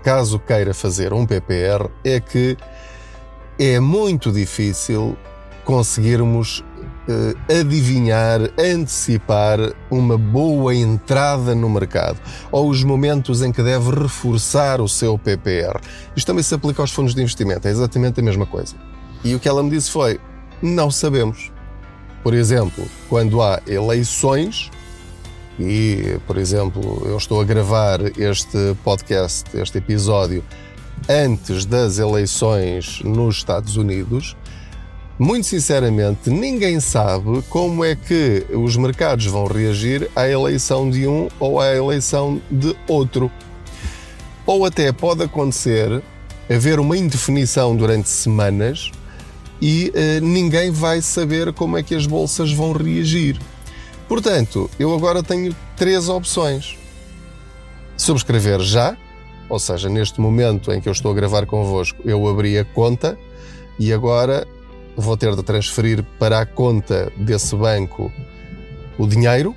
caso 0.03 0.39
queira 0.39 0.73
fazer 0.73 1.13
um 1.13 1.27
PPR, 1.27 1.91
é 2.03 2.19
que 2.19 2.57
é 3.59 3.79
muito 3.79 4.31
difícil 4.31 5.15
conseguirmos 5.63 6.63
adivinhar, 7.49 8.41
antecipar 8.57 9.59
uma 9.89 10.17
boa 10.17 10.75
entrada 10.75 11.55
no 11.55 11.69
mercado 11.69 12.19
ou 12.51 12.69
os 12.69 12.83
momentos 12.83 13.41
em 13.41 13.51
que 13.51 13.63
deve 13.63 13.89
reforçar 13.91 14.79
o 14.79 14.87
seu 14.87 15.17
PPR. 15.17 15.79
Isto 16.15 16.27
também 16.27 16.43
se 16.43 16.53
aplica 16.53 16.81
aos 16.81 16.91
fundos 16.91 17.15
de 17.15 17.21
investimento, 17.21 17.67
é 17.67 17.71
exatamente 17.71 18.19
a 18.19 18.23
mesma 18.23 18.45
coisa. 18.45 18.75
E 19.23 19.33
o 19.33 19.39
que 19.39 19.47
ela 19.49 19.63
me 19.63 19.69
disse 19.69 19.91
foi: 19.91 20.19
não 20.61 20.91
sabemos. 20.91 21.51
Por 22.21 22.33
exemplo, 22.33 22.85
quando 23.07 23.41
há 23.41 23.61
eleições, 23.65 24.69
e, 25.59 26.17
por 26.27 26.37
exemplo, 26.37 27.03
eu 27.05 27.17
estou 27.17 27.41
a 27.41 27.45
gravar 27.45 27.99
este 28.17 28.75
podcast, 28.83 29.45
este 29.57 29.77
episódio, 29.77 30.43
antes 31.07 31.65
das 31.65 31.97
eleições 31.97 33.01
nos 33.03 33.37
Estados 33.37 33.77
Unidos, 33.77 34.35
muito 35.19 35.47
sinceramente, 35.47 36.29
ninguém 36.29 36.79
sabe 36.79 37.41
como 37.49 37.83
é 37.83 37.93
que 37.93 38.45
os 38.51 38.77
mercados 38.77 39.25
vão 39.25 39.45
reagir 39.47 40.09
à 40.15 40.29
eleição 40.29 40.89
de 40.89 41.05
um 41.05 41.27
ou 41.37 41.59
à 41.59 41.75
eleição 41.75 42.41
de 42.49 42.73
outro. 42.87 43.29
Ou 44.45 44.65
até 44.65 44.93
pode 44.93 45.21
acontecer 45.21 46.01
haver 46.49 46.79
uma 46.79 46.97
indefinição 46.97 47.75
durante 47.75 48.07
semanas 48.07 48.91
e 49.61 49.91
uh, 49.93 50.25
ninguém 50.25 50.71
vai 50.71 51.01
saber 51.01 51.51
como 51.51 51.77
é 51.77 51.83
que 51.83 51.93
as 51.93 52.05
bolsas 52.05 52.53
vão 52.53 52.71
reagir. 52.71 53.37
Portanto, 54.07 54.69
eu 54.79 54.93
agora 54.95 55.21
tenho 55.21 55.53
três 55.75 56.07
opções: 56.07 56.77
subscrever 57.97 58.61
já, 58.61 58.95
ou 59.49 59.59
seja, 59.59 59.89
neste 59.89 60.21
momento 60.21 60.71
em 60.71 60.79
que 60.79 60.87
eu 60.87 60.93
estou 60.93 61.11
a 61.11 61.13
gravar 61.13 61.45
convosco, 61.45 62.01
eu 62.05 62.25
abri 62.25 62.57
a 62.57 62.63
conta 62.63 63.19
e 63.77 63.91
agora 63.91 64.47
vou 64.99 65.17
ter 65.17 65.35
de 65.35 65.43
transferir 65.43 66.03
para 66.17 66.39
a 66.39 66.45
conta 66.45 67.11
desse 67.17 67.55
banco 67.55 68.11
o 68.97 69.07
dinheiro. 69.07 69.55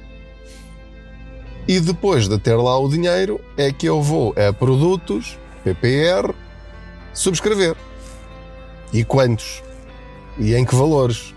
E 1.66 1.78
depois 1.80 2.28
de 2.28 2.38
ter 2.38 2.56
lá 2.56 2.78
o 2.78 2.88
dinheiro, 2.88 3.40
é 3.56 3.72
que 3.72 3.86
eu 3.86 4.02
vou 4.02 4.34
a 4.36 4.52
produtos, 4.52 5.38
PPR, 5.62 6.34
subscrever. 7.14 7.76
E 8.92 9.04
quantos? 9.04 9.62
E 10.38 10.54
em 10.54 10.64
que 10.64 10.74
valores? 10.74 11.34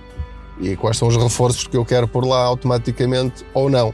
E 0.60 0.76
quais 0.76 0.98
são 0.98 1.08
os 1.08 1.16
reforços 1.18 1.68
que 1.68 1.78
eu 1.78 1.86
quero 1.86 2.08
por 2.08 2.26
lá 2.26 2.42
automaticamente 2.44 3.46
ou 3.54 3.70
não? 3.70 3.94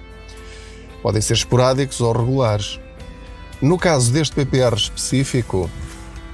Podem 1.01 1.21
ser 1.21 1.33
esporádicos 1.33 1.99
ou 2.01 2.11
regulares. 2.11 2.79
No 3.61 3.77
caso 3.77 4.11
deste 4.11 4.35
PPR 4.35 4.75
específico, 4.75 5.69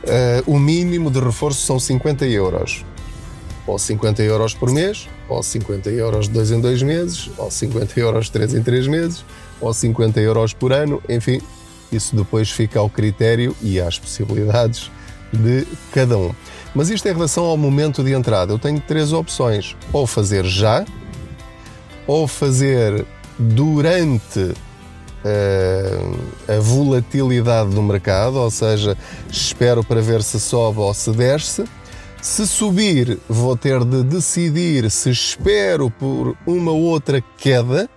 uh, 0.04 0.52
o 0.52 0.60
mínimo 0.60 1.10
de 1.10 1.20
reforço 1.20 1.62
são 1.62 1.80
50 1.80 2.26
euros. 2.26 2.86
Ou 3.68 3.78
50 3.78 4.24
euros 4.24 4.54
por 4.54 4.72
mês, 4.72 5.08
ou 5.28 5.44
50 5.44 5.90
euros 5.90 6.28
de 6.28 6.34
2 6.34 6.52
em 6.52 6.62
2 6.62 6.82
meses, 6.84 7.30
ou 7.38 7.52
50 7.52 8.00
euros 8.00 8.26
de 8.28 8.32
3 8.32 8.54
em 8.56 8.64
3 8.64 8.88
meses, 8.88 9.26
ou 9.60 9.74
50 9.74 10.20
euros 10.22 10.54
por 10.54 10.72
ano, 10.72 11.04
enfim, 11.10 11.42
isso 11.92 12.16
depois 12.16 12.50
fica 12.50 12.80
ao 12.80 12.90
critério 12.90 13.56
e 13.62 13.80
às 13.80 14.00
possibilidades 14.00 14.90
de 15.34 15.68
cada 15.92 16.18
um. 16.18 16.34
Mas 16.74 16.90
isto 16.90 17.08
em 17.08 17.14
relação 17.14 17.44
ao 17.44 17.58
momento 17.58 18.04
de 18.04 18.14
entrada, 18.14 18.54
eu 18.54 18.60
tenho 18.60 18.80
três 18.80 19.12
opções: 19.12 19.76
ou 19.92 20.08
fazer 20.08 20.46
já, 20.46 20.86
ou 22.06 22.26
fazer 22.28 23.06
durante 23.38 24.54
a 26.48 26.60
volatilidade 26.62 27.72
do 27.72 27.84
mercado, 27.84 28.38
ou 28.38 28.50
seja, 28.50 28.98
espero 29.30 29.84
para 29.84 30.02
ver 30.02 30.24
se 30.24 30.40
sobe 30.40 30.80
ou 30.80 30.94
se 30.94 31.12
desce. 31.12 31.66
Se 32.22 32.48
subir, 32.48 33.20
vou 33.30 33.56
ter 33.56 33.84
de 33.86 34.04
decidir 34.04 34.90
se 34.90 35.10
espero 35.10 35.90
por 35.90 36.36
uma 36.46 36.72
outra 36.72 37.24
queda, 37.38 37.90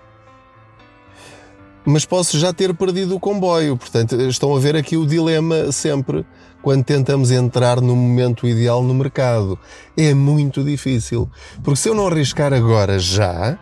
mas 1.85 2.05
posso 2.05 2.39
já 2.39 2.53
ter 2.53 2.75
perdido 2.75 3.17
o 3.17 3.21
comboio. 3.21 3.77
Portanto, 3.77 4.21
estão 4.23 4.55
a 4.55 4.61
ver 4.61 4.77
aqui 4.77 4.97
o 4.97 5.07
dilema 5.07 5.73
sempre 5.73 6.25
quando 6.63 6.85
tentamos 6.85 7.31
entrar 7.31 7.81
no 7.81 7.97
momento 7.97 8.47
ideal 8.47 8.83
no 8.83 8.95
mercado. 8.95 9.59
É 9.97 10.13
muito 10.13 10.63
difícil, 10.63 11.29
porque 11.63 11.81
se 11.81 11.89
eu 11.89 11.95
não 11.95 12.07
arriscar 12.07 12.53
agora 12.53 12.99
já, 12.99 13.59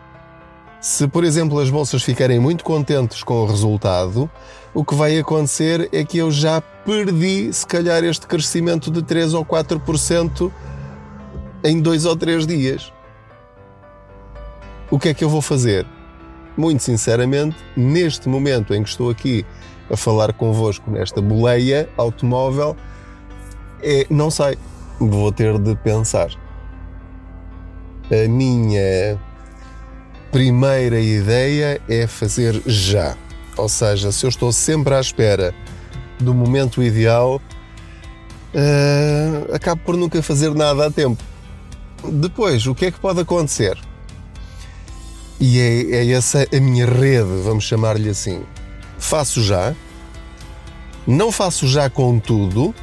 se, 0.81 1.07
por 1.07 1.23
exemplo, 1.23 1.59
as 1.59 1.69
bolsas 1.69 2.03
ficarem 2.03 2.39
muito 2.39 2.63
contentes 2.63 3.23
com 3.23 3.41
o 3.41 3.45
resultado, 3.45 4.29
o 4.73 4.83
que 4.85 4.95
vai 4.95 5.17
acontecer 5.17 5.89
é 5.91 6.03
que 6.03 6.17
eu 6.17 6.31
já 6.31 6.61
perdi, 6.61 7.51
se 7.51 7.65
calhar, 7.65 8.03
este 8.03 8.27
crescimento 8.27 8.91
de 8.91 9.01
3 9.01 9.33
ou 9.33 9.45
4% 9.45 10.51
em 11.63 11.81
dois 11.81 12.05
ou 12.05 12.15
três 12.15 12.45
dias. 12.45 12.91
O 14.91 14.97
que 14.97 15.09
é 15.09 15.13
que 15.13 15.23
eu 15.23 15.29
vou 15.29 15.41
fazer? 15.41 15.85
Muito 16.55 16.83
sinceramente, 16.83 17.55
neste 17.75 18.27
momento 18.27 18.73
em 18.73 18.83
que 18.83 18.89
estou 18.89 19.09
aqui 19.09 19.45
a 19.89 19.97
falar 19.97 20.33
convosco 20.33 20.89
nesta 20.91 21.21
boleia 21.21 21.89
automóvel, 21.97 22.75
é, 23.81 24.05
não 24.09 24.29
sei, 24.29 24.57
vou 24.99 25.31
ter 25.31 25.57
de 25.57 25.75
pensar. 25.75 26.29
A 28.11 28.27
minha 28.27 29.19
primeira 30.31 30.99
ideia 30.99 31.81
é 31.87 32.07
fazer 32.07 32.61
já. 32.65 33.15
Ou 33.59 33.69
seja, 33.69 34.11
se 34.11 34.25
eu 34.25 34.29
estou 34.29 34.51
sempre 34.51 34.93
à 34.93 34.99
espera 34.99 35.53
do 36.19 36.33
momento 36.33 36.81
ideal, 36.81 37.41
uh, 38.53 39.53
acabo 39.53 39.81
por 39.83 39.95
nunca 39.95 40.21
fazer 40.21 40.53
nada 40.53 40.87
a 40.87 40.91
tempo. 40.91 41.23
Depois, 42.03 42.65
o 42.65 42.73
que 42.73 42.85
é 42.85 42.91
que 42.91 42.99
pode 42.99 43.19
acontecer? 43.19 43.77
E 45.39 45.59
é, 45.59 45.95
é 45.97 46.11
essa 46.11 46.47
a 46.51 46.59
minha 46.59 46.85
rede, 46.85 47.41
vamos 47.43 47.63
chamar-lhe 47.63 48.09
assim. 48.09 48.41
Faço 48.97 49.41
já, 49.41 49.73
não 51.07 51.31
faço 51.31 51.67
já 51.67 51.89
com 51.89 52.19
tudo 52.19 52.73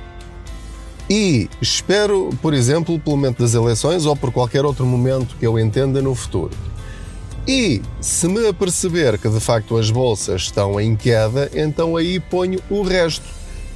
e 1.09 1.49
espero, 1.61 2.31
por 2.43 2.53
exemplo, 2.53 2.99
pelo 2.99 3.17
momento 3.17 3.43
das 3.43 3.55
eleições 3.55 4.07
ou 4.07 4.17
por 4.17 4.33
qualquer 4.33 4.65
outro 4.65 4.85
momento 4.85 5.37
que 5.37 5.47
eu 5.47 5.59
entenda 5.59 6.03
no 6.03 6.15
futuro. 6.15 6.66
E 7.49 7.81
se 8.01 8.27
me 8.27 8.49
aperceber 8.49 9.21
que 9.21 9.29
de 9.29 9.39
facto 9.39 9.77
as 9.77 9.89
bolsas 9.89 10.43
estão 10.43 10.81
em 10.81 10.97
queda, 10.97 11.49
então 11.55 11.97
aí 11.97 12.19
ponho 12.19 12.59
o 12.69 12.83
resto. 12.83 13.25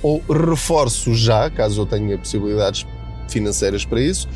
Ou 0.03 0.21
reforço 0.29 1.15
já, 1.15 1.49
caso 1.51 1.83
eu 1.83 1.87
tenha 1.87 2.19
possibilidades 2.19 2.85
financeiras 3.29 3.85
para 3.85 4.01
isso, 4.01 4.29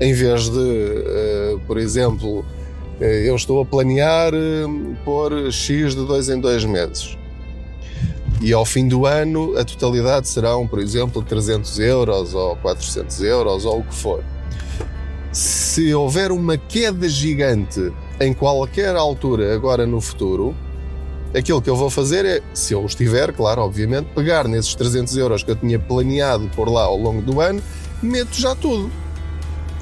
em 0.00 0.12
vez 0.12 0.48
de, 0.48 0.58
uh, 0.58 1.60
por 1.66 1.76
exemplo, 1.76 2.40
uh, 2.40 3.02
eu 3.02 3.34
estou 3.34 3.60
a 3.60 3.64
planear 3.64 4.32
uh, 4.32 4.96
pôr 5.04 5.50
X 5.50 5.96
de 5.96 6.06
dois 6.06 6.28
em 6.28 6.38
dois 6.38 6.64
meses. 6.64 7.18
E 8.40 8.52
ao 8.52 8.64
fim 8.64 8.86
do 8.86 9.06
ano 9.06 9.58
a 9.58 9.64
totalidade 9.64 10.28
serão, 10.28 10.68
por 10.68 10.78
exemplo, 10.78 11.20
300 11.20 11.80
euros 11.80 12.32
ou 12.32 12.54
400 12.56 13.22
euros 13.22 13.64
ou 13.64 13.80
o 13.80 13.82
que 13.82 13.94
for. 13.94 14.22
Se 15.32 15.92
houver 15.92 16.30
uma 16.30 16.56
queda 16.56 17.08
gigante 17.08 17.92
em 18.20 18.32
qualquer 18.32 18.96
altura, 18.96 19.54
agora 19.54 19.86
no 19.86 20.00
futuro, 20.00 20.54
Aquilo 21.36 21.60
que 21.60 21.68
eu 21.68 21.76
vou 21.76 21.90
fazer 21.90 22.24
é, 22.24 22.40
se 22.54 22.72
eu 22.72 22.82
os 22.82 22.94
tiver, 22.94 23.32
claro, 23.32 23.60
obviamente, 23.60 24.06
pegar 24.14 24.48
nesses 24.48 24.74
300 24.74 25.16
euros 25.18 25.42
que 25.42 25.50
eu 25.50 25.56
tinha 25.56 25.78
planeado 25.78 26.48
por 26.56 26.70
lá 26.70 26.84
ao 26.84 26.96
longo 26.96 27.20
do 27.20 27.40
ano, 27.40 27.62
meto 28.02 28.34
já 28.34 28.54
tudo. 28.54 28.90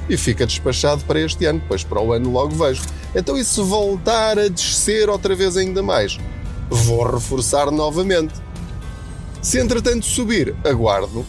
E 0.09 0.17
fica 0.17 0.45
despachado 0.45 1.03
para 1.05 1.21
este 1.21 1.45
ano, 1.45 1.59
depois 1.59 1.85
para 1.85 2.01
o 2.01 2.11
ano 2.11 2.29
logo 2.31 2.53
vejo. 2.53 2.81
Então, 3.15 3.37
e 3.37 3.45
se 3.45 3.61
voltar 3.61 4.37
a 4.37 4.49
descer 4.49 5.09
outra 5.09 5.35
vez 5.35 5.55
ainda 5.55 5.81
mais? 5.81 6.17
Vou 6.69 7.09
reforçar 7.09 7.71
novamente. 7.71 8.33
Se 9.41 9.57
entretanto 9.57 10.05
subir, 10.05 10.53
aguardo. 10.65 11.25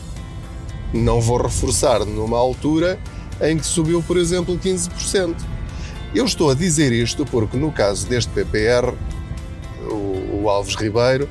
Não 0.93 1.21
vou 1.21 1.41
reforçar 1.41 2.05
numa 2.05 2.39
altura 2.39 2.99
em 3.41 3.57
que 3.57 3.67
subiu, 3.67 4.03
por 4.03 4.17
exemplo, 4.17 4.59
15%. 4.59 5.37
Eu 6.15 6.25
estou 6.25 6.51
a 6.51 6.55
dizer 6.55 6.91
isto 6.91 7.27
porque, 7.27 7.59
no 7.59 7.71
caso 7.71 8.07
deste 8.09 8.33
PPR, 8.33 8.95
o, 9.91 10.43
o 10.43 10.49
Alves 10.49 10.75
Ribeiro, 10.75 11.29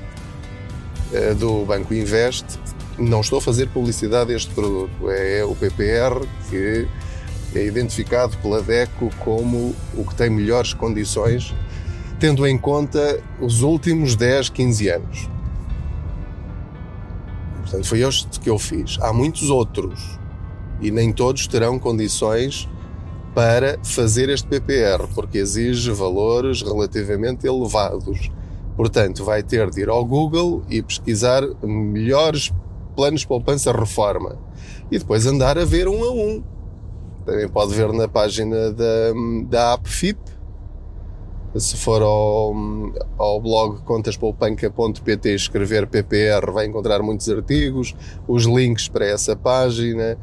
eh, 1.11 1.33
do 1.33 1.65
Banco 1.65 1.95
Invest, 1.95 2.45
não 2.97 3.21
estou 3.21 3.39
a 3.39 3.41
fazer 3.41 3.69
publicidade 3.69 4.31
deste 4.31 4.53
produto. 4.53 5.09
É 5.09 5.43
o 5.43 5.55
PPR 5.55 6.23
que 6.49 6.87
é 7.55 7.65
identificado 7.65 8.37
pela 8.37 8.61
DECO 8.61 9.09
como 9.19 9.75
o 9.95 10.05
que 10.05 10.13
tem 10.13 10.29
melhores 10.29 10.73
condições, 10.73 11.55
tendo 12.19 12.45
em 12.45 12.55
conta 12.55 13.19
os 13.41 13.63
últimos 13.63 14.15
10, 14.15 14.49
15 14.49 14.89
anos. 14.89 15.29
Portanto, 17.61 17.87
foi 17.87 18.01
este 18.01 18.39
que 18.39 18.49
eu 18.49 18.59
fiz. 18.59 18.99
Há 19.01 19.11
muitos 19.11 19.49
outros 19.49 20.19
e 20.79 20.91
nem 20.91 21.11
todos 21.11 21.47
terão 21.47 21.79
condições 21.79 22.69
para 23.37 23.77
fazer 23.83 24.29
este 24.29 24.47
PPR, 24.47 25.07
porque 25.13 25.37
exige 25.37 25.91
valores 25.91 26.63
relativamente 26.63 27.45
elevados. 27.45 28.31
Portanto, 28.75 29.23
vai 29.23 29.43
ter 29.43 29.69
de 29.69 29.81
ir 29.81 29.89
ao 29.89 30.03
Google 30.03 30.63
e 30.67 30.81
pesquisar 30.81 31.43
melhores 31.61 32.51
planos 32.95 33.21
de 33.21 33.27
poupança 33.27 33.71
reforma 33.71 34.39
e 34.89 34.97
depois 34.97 35.27
andar 35.27 35.55
a 35.55 35.65
ver 35.65 35.87
um 35.87 36.03
a 36.03 36.11
um. 36.11 36.43
Também 37.27 37.47
pode 37.47 37.75
ver 37.75 37.93
na 37.93 38.07
página 38.07 38.71
da, 38.71 39.13
da 39.47 39.73
AppFip. 39.73 40.17
Se 41.57 41.77
for 41.77 42.01
ao, 42.01 42.55
ao 43.19 43.39
blog 43.39 43.83
contaspoupanca.pt 43.83 45.35
escrever 45.35 45.85
PPR, 45.85 46.51
vai 46.51 46.65
encontrar 46.65 47.03
muitos 47.03 47.29
artigos, 47.29 47.95
os 48.27 48.45
links 48.45 48.87
para 48.87 49.05
essa 49.05 49.35
página, 49.35 50.17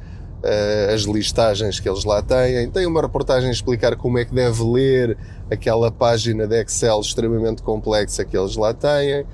as 0.92 1.02
listagens 1.02 1.80
que 1.80 1.88
eles 1.88 2.04
lá 2.04 2.22
têm. 2.22 2.70
Tem 2.70 2.86
uma 2.86 3.00
reportagem 3.00 3.48
a 3.48 3.52
explicar 3.52 3.96
como 3.96 4.18
é 4.18 4.24
que 4.24 4.34
deve 4.34 4.62
ler 4.62 5.16
aquela 5.50 5.90
página 5.90 6.46
de 6.46 6.60
Excel 6.60 7.00
extremamente 7.00 7.62
complexa 7.62 8.24
que 8.24 8.36
eles 8.36 8.56
lá 8.56 8.74
têm. 8.74 9.24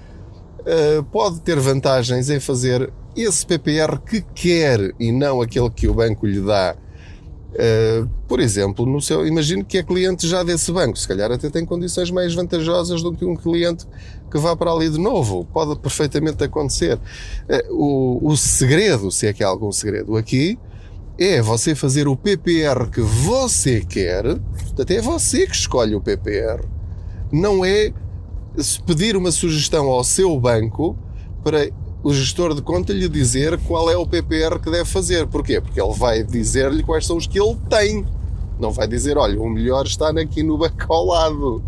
Eh, 0.66 1.02
pode 1.10 1.40
ter 1.40 1.58
vantagens 1.58 2.28
em 2.28 2.38
fazer 2.38 2.92
esse 3.16 3.44
PPR 3.46 3.98
que 3.98 4.20
quer 4.34 4.94
e 4.98 5.10
não 5.10 5.40
aquele 5.40 5.70
que 5.70 5.88
o 5.88 5.94
banco 5.94 6.26
lhe 6.26 6.40
dá. 6.40 6.76
Uh, 7.50 8.08
por 8.28 8.38
exemplo, 8.38 8.86
no 8.86 9.00
seu, 9.00 9.26
imagino 9.26 9.64
que 9.64 9.76
é 9.76 9.82
cliente 9.82 10.24
já 10.28 10.44
desse 10.44 10.70
banco, 10.70 10.96
se 10.96 11.08
calhar 11.08 11.32
até 11.32 11.50
tem 11.50 11.66
condições 11.66 12.08
mais 12.08 12.32
vantajosas 12.32 13.02
do 13.02 13.12
que 13.12 13.24
um 13.24 13.34
cliente 13.34 13.84
que 14.30 14.38
vá 14.38 14.54
para 14.54 14.70
ali 14.70 14.88
de 14.88 14.98
novo. 14.98 15.44
Pode 15.52 15.76
perfeitamente 15.80 16.44
acontecer. 16.44 16.96
O, 17.70 18.20
o 18.22 18.36
segredo, 18.36 19.10
se 19.10 19.26
é 19.26 19.32
que 19.32 19.42
há 19.42 19.48
algum 19.48 19.72
segredo 19.72 20.16
aqui, 20.16 20.56
é 21.20 21.42
você 21.42 21.74
fazer 21.74 22.08
o 22.08 22.16
PPR 22.16 22.88
que 22.90 23.02
você 23.02 23.82
quer, 23.82 24.22
portanto 24.64 24.90
é 24.90 25.02
você 25.02 25.46
que 25.46 25.54
escolhe 25.54 25.94
o 25.94 26.00
PPR, 26.00 26.64
não 27.30 27.62
é 27.62 27.92
pedir 28.86 29.18
uma 29.18 29.30
sugestão 29.30 29.88
ao 29.88 30.02
seu 30.02 30.40
banco 30.40 30.96
para 31.44 31.68
o 32.02 32.14
gestor 32.14 32.54
de 32.54 32.62
conta 32.62 32.94
lhe 32.94 33.06
dizer 33.06 33.58
qual 33.66 33.90
é 33.90 33.96
o 33.98 34.06
PPR 34.06 34.58
que 34.58 34.70
deve 34.70 34.86
fazer. 34.86 35.26
Porquê? 35.26 35.60
Porque 35.60 35.78
ele 35.78 35.92
vai 35.92 36.24
dizer-lhe 36.24 36.82
quais 36.82 37.06
são 37.06 37.18
os 37.18 37.26
que 37.26 37.38
ele 37.38 37.56
tem. 37.68 38.06
Não 38.58 38.70
vai 38.70 38.88
dizer, 38.88 39.18
olha, 39.18 39.38
o 39.40 39.48
melhor 39.48 39.84
está 39.84 40.08
aqui 40.08 40.42
no 40.42 40.56
banco 40.56 40.90
ao 40.90 41.04
lado. 41.04 41.62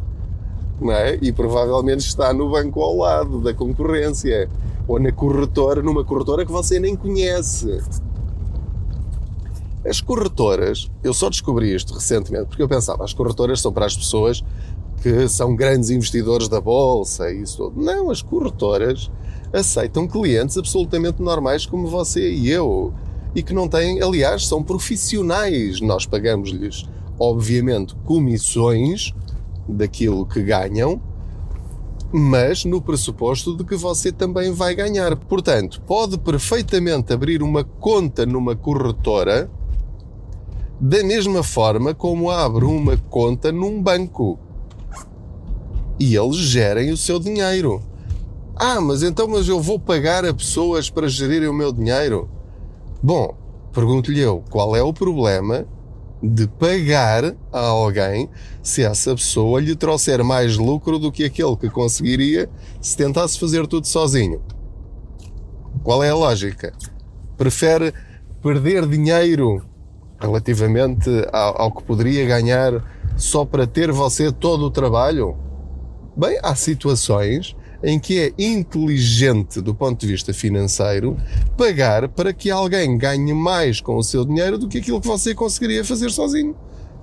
Não 0.81 0.91
é? 0.93 1.19
E 1.21 1.31
provavelmente 1.31 2.01
está 2.01 2.33
no 2.33 2.51
banco 2.51 2.81
ao 2.81 2.97
lado 2.97 3.41
da 3.43 3.53
concorrência. 3.53 4.49
Ou 4.89 4.99
na 4.99 5.13
corretora, 5.13 5.83
numa 5.83 6.05
corretora 6.05 6.47
que 6.47 6.53
você 6.53 6.81
nem 6.81 6.97
conhece. 6.97 7.81
As 9.85 10.01
corretoras, 10.01 10.91
eu 11.03 11.13
só 11.13 11.29
descobri 11.29 11.75
isto 11.75 11.95
recentemente 11.95 12.47
porque 12.47 12.63
eu 12.63 12.69
pensava, 12.69 13.05
as 13.05 13.13
corretoras 13.13 13.61
são 13.61 13.73
para 13.73 13.87
as 13.87 13.97
pessoas 13.97 14.45
que 15.03 15.29
são 15.29 15.57
grandes 15.57 15.91
investidores 15.91 16.49
da 16.49 16.61
bolsa 16.61 17.31
e 17.33 17.43
isso 17.43 17.57
tudo. 17.57 17.83
Não, 17.83 18.11
as 18.11 18.23
corretoras 18.23 19.11
aceitam 19.53 20.07
clientes 20.07 20.57
absolutamente 20.57 21.21
normais 21.21 21.67
como 21.67 21.89
você 21.89 22.33
e 22.33 22.49
eu 22.49 22.95
e 23.35 23.43
que 23.43 23.53
não 23.53 23.67
têm, 23.67 24.01
aliás, 24.01 24.47
são 24.47 24.63
profissionais. 24.63 25.81
Nós 25.81 26.07
pagamos-lhes, 26.07 26.85
obviamente, 27.19 27.95
comissões 28.05 29.13
daquilo 29.69 30.27
que 30.27 30.43
ganham, 30.43 31.01
mas 32.13 32.65
no 32.65 32.81
pressuposto 32.81 33.57
de 33.57 33.65
que 33.65 33.75
você 33.75 34.13
também 34.13 34.53
vai 34.53 34.75
ganhar. 34.75 35.17
Portanto, 35.17 35.83
pode 35.87 36.19
perfeitamente 36.19 37.13
abrir 37.13 37.43
uma 37.43 37.65
conta 37.65 38.27
numa 38.27 38.55
corretora 38.55 39.51
da 40.85 41.01
mesma 41.05 41.45
forma 41.45 41.95
como 41.95 42.29
abre 42.29 42.65
uma 42.65 42.97
conta 42.97 43.53
num 43.53 43.81
banco. 43.81 44.37
E 45.97 46.17
eles 46.17 46.39
gerem 46.39 46.91
o 46.91 46.97
seu 46.97 47.21
dinheiro. 47.21 47.81
Ah, 48.57 48.81
mas 48.81 49.05
então 49.05 49.29
mas 49.29 49.47
eu 49.47 49.61
vou 49.61 49.79
pagar 49.79 50.25
a 50.25 50.35
pessoas 50.35 50.91
para 50.91 51.07
gerirem 51.07 51.49
o 51.49 51.55
meu 51.55 51.73
dinheiro? 51.73 52.29
Bom, 53.01 53.33
pergunto-lhe 53.73 54.19
eu, 54.19 54.43
qual 54.51 54.75
é 54.75 54.83
o 54.83 54.93
problema 54.93 55.65
de 56.21 56.49
pagar 56.49 57.33
a 57.53 57.61
alguém 57.61 58.29
se 58.61 58.83
essa 58.83 59.15
pessoa 59.15 59.61
lhe 59.61 59.77
trouxer 59.77 60.25
mais 60.25 60.57
lucro 60.57 60.99
do 60.99 61.13
que 61.13 61.25
aquele 61.25 61.57
que 61.57 61.71
conseguiria 61.71 62.51
se 62.81 62.97
tentasse 62.97 63.39
fazer 63.39 63.69
tudo 63.69 63.87
sozinho? 63.87 64.43
Qual 65.85 66.03
é 66.03 66.11
a 66.11 66.15
lógica? 66.17 66.73
Prefere 67.37 67.95
perder 68.43 68.85
dinheiro 68.89 69.65
relativamente 70.23 71.11
ao, 71.33 71.63
ao 71.63 71.73
que 71.73 71.83
poderia 71.83 72.25
ganhar 72.25 72.83
só 73.17 73.45
para 73.45 73.67
ter 73.67 73.91
você 73.91 74.31
todo 74.31 74.63
o 74.63 74.71
trabalho? 74.71 75.37
Bem, 76.17 76.39
há 76.43 76.55
situações 76.55 77.57
em 77.83 77.99
que 77.99 78.21
é 78.21 78.33
inteligente 78.39 79.61
do 79.61 79.75
ponto 79.75 80.01
de 80.01 80.07
vista 80.07 80.33
financeiro 80.33 81.17
pagar 81.57 82.09
para 82.09 82.33
que 82.33 82.51
alguém 82.51 82.97
ganhe 82.97 83.35
mais 83.35 83.81
com 83.81 83.97
o 83.97 84.03
seu 84.03 84.25
dinheiro 84.25 84.57
do 84.57 84.69
que 84.69 84.79
aquilo 84.79 85.01
que 85.01 85.09
você 85.09 85.35
conseguiria 85.35 85.85
fazer 85.85 86.11
sozinho. 86.11 86.55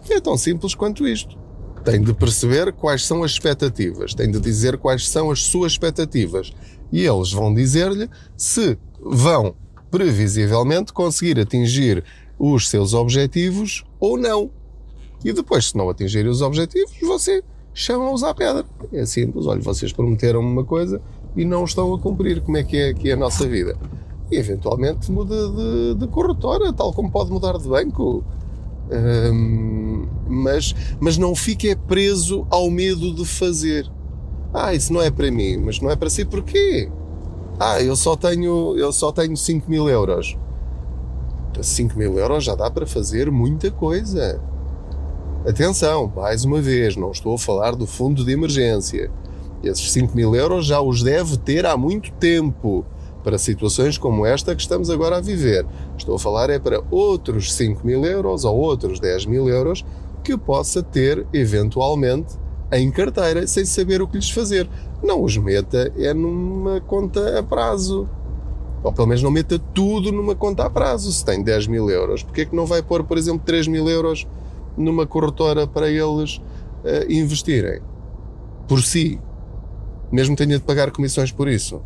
É 0.09 0.19
tão 0.21 0.37
simples 0.37 0.73
quanto 0.73 1.07
isto. 1.07 1.37
Tem 1.83 2.01
de 2.01 2.13
perceber 2.13 2.71
quais 2.73 3.05
são 3.05 3.23
as 3.23 3.31
expectativas, 3.31 4.13
tem 4.13 4.31
de 4.31 4.39
dizer 4.39 4.77
quais 4.77 5.07
são 5.07 5.31
as 5.31 5.43
suas 5.43 5.73
expectativas 5.73 6.53
e 6.91 7.05
eles 7.05 7.31
vão 7.31 7.53
dizer-lhe 7.53 8.09
se 8.37 8.77
vão 9.01 9.55
previsivelmente 9.89 10.93
conseguir 10.93 11.39
atingir 11.39 12.03
os 12.39 12.69
seus 12.69 12.93
objetivos 12.93 13.83
ou 13.99 14.17
não. 14.17 14.49
E 15.23 15.33
depois, 15.33 15.65
se 15.67 15.77
não 15.77 15.89
atingirem 15.89 16.31
os 16.31 16.41
objetivos, 16.41 16.93
você 17.01 17.43
chama-os 17.73 18.23
à 18.23 18.33
pedra. 18.33 18.65
É 18.93 19.05
simples, 19.05 19.45
olha, 19.45 19.61
vocês 19.61 19.91
prometeram 19.91 20.39
uma 20.39 20.63
coisa 20.63 21.01
e 21.35 21.43
não 21.43 21.65
estão 21.65 21.93
a 21.93 21.99
cumprir. 21.99 22.41
Como 22.41 22.57
é 22.57 22.63
que 22.63 22.77
é, 22.77 22.93
que 22.93 23.09
é 23.09 23.13
a 23.13 23.17
nossa 23.17 23.45
vida? 23.45 23.77
E 24.31 24.37
eventualmente 24.37 25.11
muda 25.11 25.49
de, 25.49 25.95
de 25.95 26.07
corretora, 26.07 26.71
tal 26.71 26.93
como 26.93 27.11
pode 27.11 27.31
mudar 27.31 27.57
de 27.57 27.67
banco. 27.67 28.23
Mas, 30.27 30.73
mas 30.99 31.17
não 31.17 31.35
fique 31.35 31.75
preso 31.75 32.47
ao 32.49 32.69
medo 32.71 33.13
de 33.13 33.25
fazer. 33.25 33.89
Ah, 34.53 34.73
isso 34.73 34.91
não 34.93 35.01
é 35.01 35.11
para 35.11 35.29
mim, 35.29 35.57
mas 35.57 35.79
não 35.79 35.91
é 35.91 35.95
para 35.95 36.09
si 36.09 36.25
porquê? 36.25 36.89
Ah, 37.59 37.81
eu 37.81 37.95
só 37.95 38.15
tenho, 38.15 38.75
eu 38.77 38.91
só 38.91 39.11
tenho 39.11 39.35
5 39.35 39.69
mil 39.69 39.89
euros. 39.89 40.37
5 41.61 41.97
mil 41.97 42.17
euros 42.17 42.43
já 42.43 42.55
dá 42.55 42.69
para 42.69 42.85
fazer 42.85 43.31
muita 43.31 43.71
coisa. 43.71 44.41
Atenção, 45.47 46.11
mais 46.15 46.43
uma 46.43 46.61
vez, 46.61 46.95
não 46.95 47.11
estou 47.11 47.35
a 47.35 47.37
falar 47.37 47.75
do 47.75 47.87
fundo 47.87 48.25
de 48.25 48.31
emergência. 48.31 49.09
Esses 49.63 49.91
5 49.91 50.15
mil 50.15 50.35
euros 50.35 50.65
já 50.65 50.81
os 50.81 51.01
deve 51.01 51.37
ter 51.37 51.65
há 51.65 51.75
muito 51.75 52.11
tempo 52.13 52.85
para 53.23 53.37
situações 53.37 53.97
como 53.97 54.25
esta 54.25 54.55
que 54.55 54.61
estamos 54.61 54.89
agora 54.89 55.17
a 55.17 55.21
viver. 55.21 55.65
Estou 55.97 56.15
a 56.15 56.19
falar 56.19 56.49
é 56.49 56.59
para 56.59 56.83
outros 56.89 57.53
5 57.53 57.85
mil 57.85 58.05
euros 58.05 58.45
ou 58.45 58.57
outros 58.57 58.99
10 58.99 59.25
mil 59.25 59.47
euros 59.49 59.85
que 60.23 60.37
possa 60.37 60.81
ter 60.81 61.25
eventualmente 61.33 62.35
em 62.71 62.91
carteira 62.91 63.47
sem 63.47 63.65
saber 63.65 64.01
o 64.01 64.07
que 64.07 64.17
lhes 64.17 64.29
fazer. 64.29 64.69
Não 65.03 65.23
os 65.23 65.37
meta 65.37 65.91
é 65.97 66.13
numa 66.13 66.79
conta 66.81 67.39
a 67.39 67.43
prazo. 67.43 68.07
Ou 68.83 68.93
pelo 68.93 69.07
menos 69.07 69.23
não 69.23 69.31
meta 69.31 69.59
tudo 69.59 70.11
numa 70.11 70.35
conta 70.35 70.65
a 70.65 70.69
prazo. 70.69 71.11
Se 71.11 71.23
tem 71.23 71.43
10 71.43 71.67
mil 71.67 71.89
euros, 71.89 72.23
porque 72.23 72.41
é 72.41 72.45
que 72.45 72.55
não 72.55 72.65
vai 72.65 72.81
pôr, 72.81 73.03
por 73.03 73.17
exemplo, 73.17 73.41
3 73.45 73.67
mil 73.67 73.89
euros 73.89 74.27
numa 74.77 75.05
corretora 75.05 75.67
para 75.67 75.89
eles 75.89 76.37
uh, 76.37 77.11
investirem 77.11 77.81
por 78.67 78.83
si. 78.83 79.19
mesmo 80.11 80.35
tenha 80.35 80.57
de 80.57 80.63
pagar 80.63 80.91
comissões 80.91 81.31
por 81.31 81.47
isso. 81.47 81.81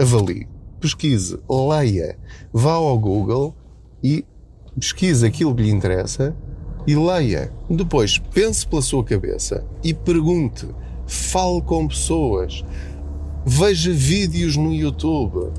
Avalie, 0.00 0.48
pesquise, 0.80 1.38
leia, 1.48 2.18
vá 2.52 2.72
ao 2.72 2.98
Google 2.98 3.54
e 4.02 4.24
pesquise 4.74 5.26
aquilo 5.26 5.54
que 5.54 5.62
lhe 5.62 5.70
interessa 5.70 6.34
e 6.86 6.96
leia. 6.96 7.52
Depois 7.68 8.18
pense 8.18 8.66
pela 8.66 8.82
sua 8.82 9.04
cabeça 9.04 9.64
e 9.84 9.92
pergunte, 9.92 10.66
fale 11.06 11.60
com 11.62 11.86
pessoas, 11.86 12.64
veja 13.44 13.92
vídeos 13.92 14.56
no 14.56 14.72
YouTube, 14.72 15.52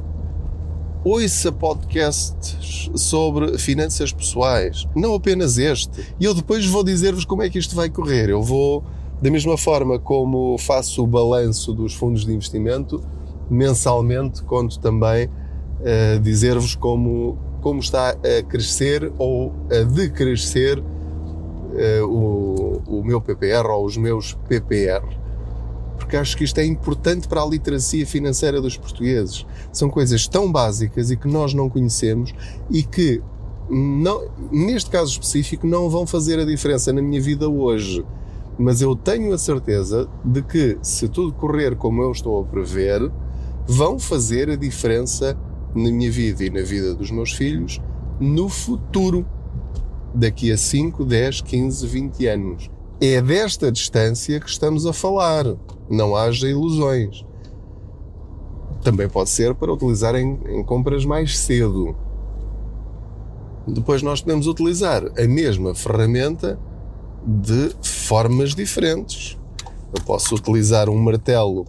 ouça 1.04 1.52
podcasts 1.52 2.90
sobre 2.96 3.58
finanças 3.58 4.14
pessoais, 4.14 4.88
não 4.96 5.14
apenas 5.14 5.58
este. 5.58 6.16
E 6.20 6.26
eu 6.26 6.34
depois 6.34 6.66
vou 6.66 6.84
dizer-vos 6.84 7.26
como 7.26 7.44
é 7.44 7.50
que 7.50 7.60
isto 7.60 7.76
vai 7.76 7.90
correr. 7.90 8.30
Eu 8.30 8.42
vou, 8.42 8.84
da 9.22 9.30
mesma 9.30 9.58
forma 9.58 10.00
como 10.00 10.58
faço 10.58 11.04
o 11.04 11.08
balanço 11.08 11.74
dos 11.74 11.94
fundos 11.94 12.26
de 12.26 12.34
investimento, 12.34 13.04
mensalmente 13.50 14.42
conto 14.44 14.80
também 14.80 15.26
uh, 15.28 16.20
dizer-vos 16.22 16.76
como, 16.76 17.38
como 17.62 17.80
está 17.80 18.12
a 18.12 18.44
crescer 18.44 19.12
ou 19.18 19.54
a 19.70 19.84
decrescer 19.84 20.80
uh, 20.80 22.06
o, 22.08 22.82
o 23.00 23.04
meu 23.04 23.20
PPR 23.20 23.68
ou 23.68 23.86
os 23.86 23.98
meus 23.98 24.34
PPR. 24.48 25.23
Porque 25.98 26.18
acho 26.18 26.36
que 26.36 26.44
isto 26.44 26.60
é 26.60 26.66
importante 26.66 27.28
para 27.28 27.42
a 27.42 27.46
literacia 27.46 28.06
financeira 28.06 28.60
dos 28.62 28.78
portugueses. 28.78 29.46
São 29.72 29.90
coisas 29.90 30.28
tão 30.28 30.52
básicas 30.52 31.12
e 31.12 31.18
que 31.18 31.28
nós 31.28 31.54
não 31.54 31.70
conhecemos 31.70 32.34
e 32.70 32.84
que, 32.84 33.22
não, 33.70 34.28
neste 34.52 34.90
caso 34.90 35.12
específico, 35.12 35.68
não 35.68 35.90
vão 35.90 36.06
fazer 36.06 36.40
a 36.40 36.46
diferença 36.46 36.92
na 36.92 37.02
minha 37.02 37.22
vida 37.22 37.48
hoje. 37.48 38.04
Mas 38.58 38.82
eu 38.82 38.96
tenho 38.96 39.34
a 39.34 39.38
certeza 39.38 40.08
de 40.24 40.42
que, 40.42 40.78
se 40.82 41.08
tudo 41.08 41.34
correr 41.34 41.76
como 41.76 42.02
eu 42.02 42.12
estou 42.12 42.42
a 42.42 42.46
prever, 42.46 43.12
vão 43.68 43.98
fazer 43.98 44.50
a 44.50 44.56
diferença 44.56 45.38
na 45.74 45.90
minha 45.92 46.12
vida 46.12 46.44
e 46.44 46.50
na 46.50 46.62
vida 46.62 46.94
dos 46.94 47.10
meus 47.10 47.32
filhos 47.32 47.82
no 48.20 48.48
futuro, 48.48 49.26
daqui 50.14 50.52
a 50.52 50.58
5, 50.58 51.04
10, 51.04 51.42
15, 51.42 51.88
20 51.88 52.28
anos. 52.28 52.70
É 53.02 53.22
desta 53.22 53.72
distância 53.72 54.40
que 54.40 54.50
estamos 54.50 54.86
a 54.86 54.94
falar. 54.94 55.46
Não 55.94 56.16
haja 56.16 56.50
ilusões. 56.50 57.24
Também 58.84 59.08
pode 59.08 59.30
ser 59.30 59.54
para 59.54 59.72
utilizar 59.72 60.16
em, 60.16 60.40
em 60.48 60.64
compras 60.64 61.06
mais 61.06 61.38
cedo. 61.38 61.96
Depois 63.68 64.02
nós 64.02 64.22
podemos 64.22 64.48
utilizar 64.48 65.04
a 65.18 65.28
mesma 65.28 65.74
ferramenta 65.74 66.60
de 67.26 67.72
formas 67.82 68.54
diferentes. 68.54 69.38
Eu 69.96 70.04
posso 70.04 70.36
utilizar 70.36 70.90
um 70.90 70.98
martelo 70.98 71.66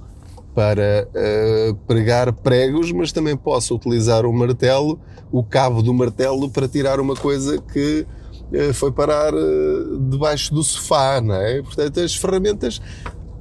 para 0.54 1.08
uh, 1.10 1.74
pregar 1.86 2.32
pregos, 2.32 2.90
mas 2.92 3.12
também 3.12 3.36
posso 3.36 3.74
utilizar 3.74 4.24
o 4.24 4.32
martelo, 4.32 4.98
o 5.30 5.42
cabo 5.42 5.82
do 5.82 5.92
martelo, 5.92 6.48
para 6.48 6.68
tirar 6.68 7.00
uma 7.00 7.14
coisa 7.14 7.58
que 7.58 8.06
uh, 8.52 8.72
foi 8.72 8.92
parar 8.92 9.34
uh, 9.34 9.98
debaixo 10.08 10.54
do 10.54 10.62
sofá, 10.62 11.20
não 11.20 11.34
é? 11.34 11.60
Portanto, 11.60 12.00
as 12.00 12.14
ferramentas 12.14 12.80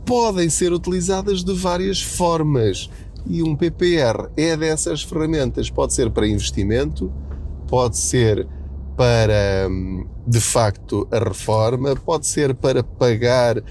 podem 0.05 0.49
ser 0.49 0.73
utilizadas 0.73 1.43
de 1.43 1.53
várias 1.53 2.01
formas 2.01 2.89
e 3.25 3.41
um 3.41 3.55
PPR 3.55 4.29
é 4.35 4.55
dessas 4.55 5.01
ferramentas. 5.01 5.69
Pode 5.69 5.93
ser 5.93 6.11
para 6.11 6.27
investimento, 6.27 7.11
pode 7.67 7.97
ser 7.97 8.47
para, 8.95 9.67
hum, 9.69 10.05
de 10.27 10.39
facto, 10.39 11.07
a 11.11 11.19
reforma, 11.19 11.95
pode 11.95 12.27
ser 12.27 12.53
para 12.53 12.83
pagar 12.83 13.63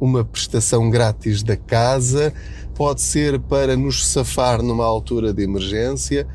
uma 0.00 0.24
prestação 0.24 0.88
grátis 0.88 1.42
da 1.42 1.56
casa, 1.56 2.32
pode 2.74 3.02
ser 3.02 3.38
para 3.40 3.76
nos 3.76 4.06
safar 4.06 4.62
numa 4.62 4.84
altura 4.84 5.32
de 5.32 5.42
emergência, 5.42 6.26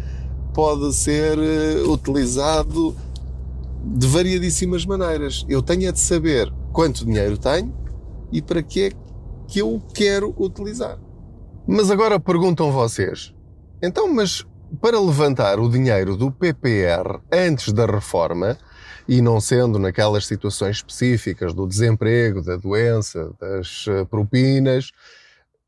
pode 0.54 0.94
ser 0.94 1.38
eh, 1.40 1.82
utilizado 1.88 2.96
de 3.84 4.08
variadíssimas 4.08 4.86
maneiras. 4.86 5.46
Eu 5.50 5.62
tenho 5.62 5.88
é 5.88 5.92
de 5.92 6.00
saber 6.00 6.52
quanto 6.72 7.06
dinheiro 7.06 7.38
tenho 7.38 7.74
e 8.32 8.42
para 8.42 8.62
que 8.62 8.82
é 8.82 8.92
que 9.48 9.60
eu 9.60 9.82
quero 9.94 10.34
utilizar. 10.38 11.00
Mas 11.68 11.90
agora 11.90 12.20
perguntam 12.20 12.72
vocês: 12.72 13.34
então, 13.82 14.12
mas 14.14 14.46
para 14.82 15.00
levantar 15.00 15.60
o 15.60 15.70
dinheiro 15.70 16.18
do 16.18 16.32
PPR 16.32 17.20
antes 17.32 17.72
da 17.72 17.86
reforma, 17.86 18.58
e 19.08 19.22
não 19.22 19.40
sendo 19.40 19.78
naquelas 19.78 20.26
situações 20.26 20.78
específicas 20.78 21.54
do 21.54 21.68
desemprego, 21.68 22.42
da 22.42 22.58
doença, 22.58 23.32
das 23.40 23.86
eh, 23.88 24.04
propinas, 24.06 24.92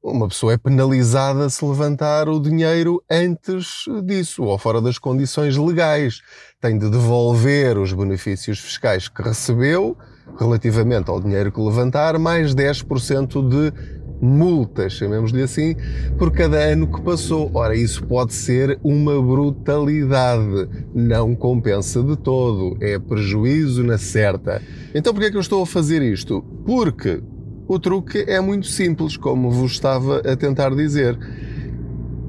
uma 0.01 0.27
pessoa 0.27 0.53
é 0.53 0.57
penalizada 0.57 1.49
se 1.49 1.63
levantar 1.65 2.29
o 2.29 2.39
dinheiro 2.39 3.03
antes 3.09 3.83
disso 4.03 4.43
ou 4.43 4.57
fora 4.57 4.81
das 4.81 4.97
condições 4.97 5.57
legais. 5.57 6.21
Tem 6.61 6.77
de 6.77 6.89
devolver 6.89 7.77
os 7.77 7.93
benefícios 7.93 8.59
fiscais 8.59 9.07
que 9.07 9.21
recebeu 9.21 9.97
relativamente 10.39 11.09
ao 11.09 11.21
dinheiro 11.21 11.51
que 11.51 11.59
levantar, 11.59 12.17
mais 12.19 12.53
10% 12.53 13.47
de 13.47 13.73
multas, 14.21 14.93
chamemos-lhe 14.93 15.41
assim, 15.41 15.75
por 16.17 16.31
cada 16.31 16.57
ano 16.57 16.87
que 16.87 17.01
passou. 17.01 17.51
Ora, 17.53 17.75
isso 17.75 18.03
pode 18.05 18.33
ser 18.33 18.79
uma 18.83 19.21
brutalidade. 19.21 20.69
Não 20.93 21.35
compensa 21.35 22.01
de 22.01 22.15
todo. 22.17 22.77
É 22.81 22.97
prejuízo 22.97 23.83
na 23.83 23.97
certa. 23.97 24.61
Então, 24.93 25.13
porquê 25.13 25.27
é 25.27 25.31
que 25.31 25.37
eu 25.37 25.41
estou 25.41 25.61
a 25.61 25.67
fazer 25.67 26.01
isto? 26.01 26.41
Porque 26.65 27.21
o 27.67 27.79
truque 27.79 28.23
é 28.27 28.39
muito 28.39 28.67
simples, 28.67 29.17
como 29.17 29.51
vos 29.51 29.73
estava 29.73 30.19
a 30.19 30.35
tentar 30.35 30.73
dizer. 30.75 31.17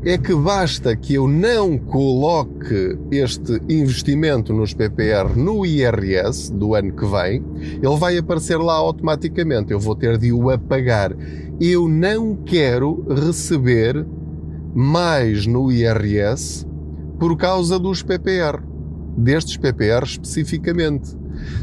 É 0.04 0.16
que 0.16 0.32
basta 0.32 0.94
que 0.94 1.14
eu 1.14 1.26
não 1.26 1.76
coloque 1.76 2.96
este 3.10 3.60
investimento 3.68 4.52
nos 4.52 4.72
PPR 4.72 5.36
no 5.36 5.66
IRS 5.66 6.52
do 6.52 6.74
ano 6.76 6.92
que 6.92 7.04
vem, 7.04 7.44
ele 7.82 7.96
vai 7.98 8.16
aparecer 8.16 8.58
lá 8.58 8.74
automaticamente. 8.74 9.72
Eu 9.72 9.80
vou 9.80 9.96
ter 9.96 10.16
de 10.16 10.32
o 10.32 10.50
apagar. 10.50 11.12
Eu 11.60 11.88
não 11.88 12.36
quero 12.36 13.04
receber 13.08 14.06
mais 14.72 15.46
no 15.46 15.70
IRS 15.72 16.64
por 17.18 17.36
causa 17.36 17.76
dos 17.76 18.00
PPR, 18.00 18.62
destes 19.16 19.56
PPR 19.56 20.04
especificamente. 20.04 21.18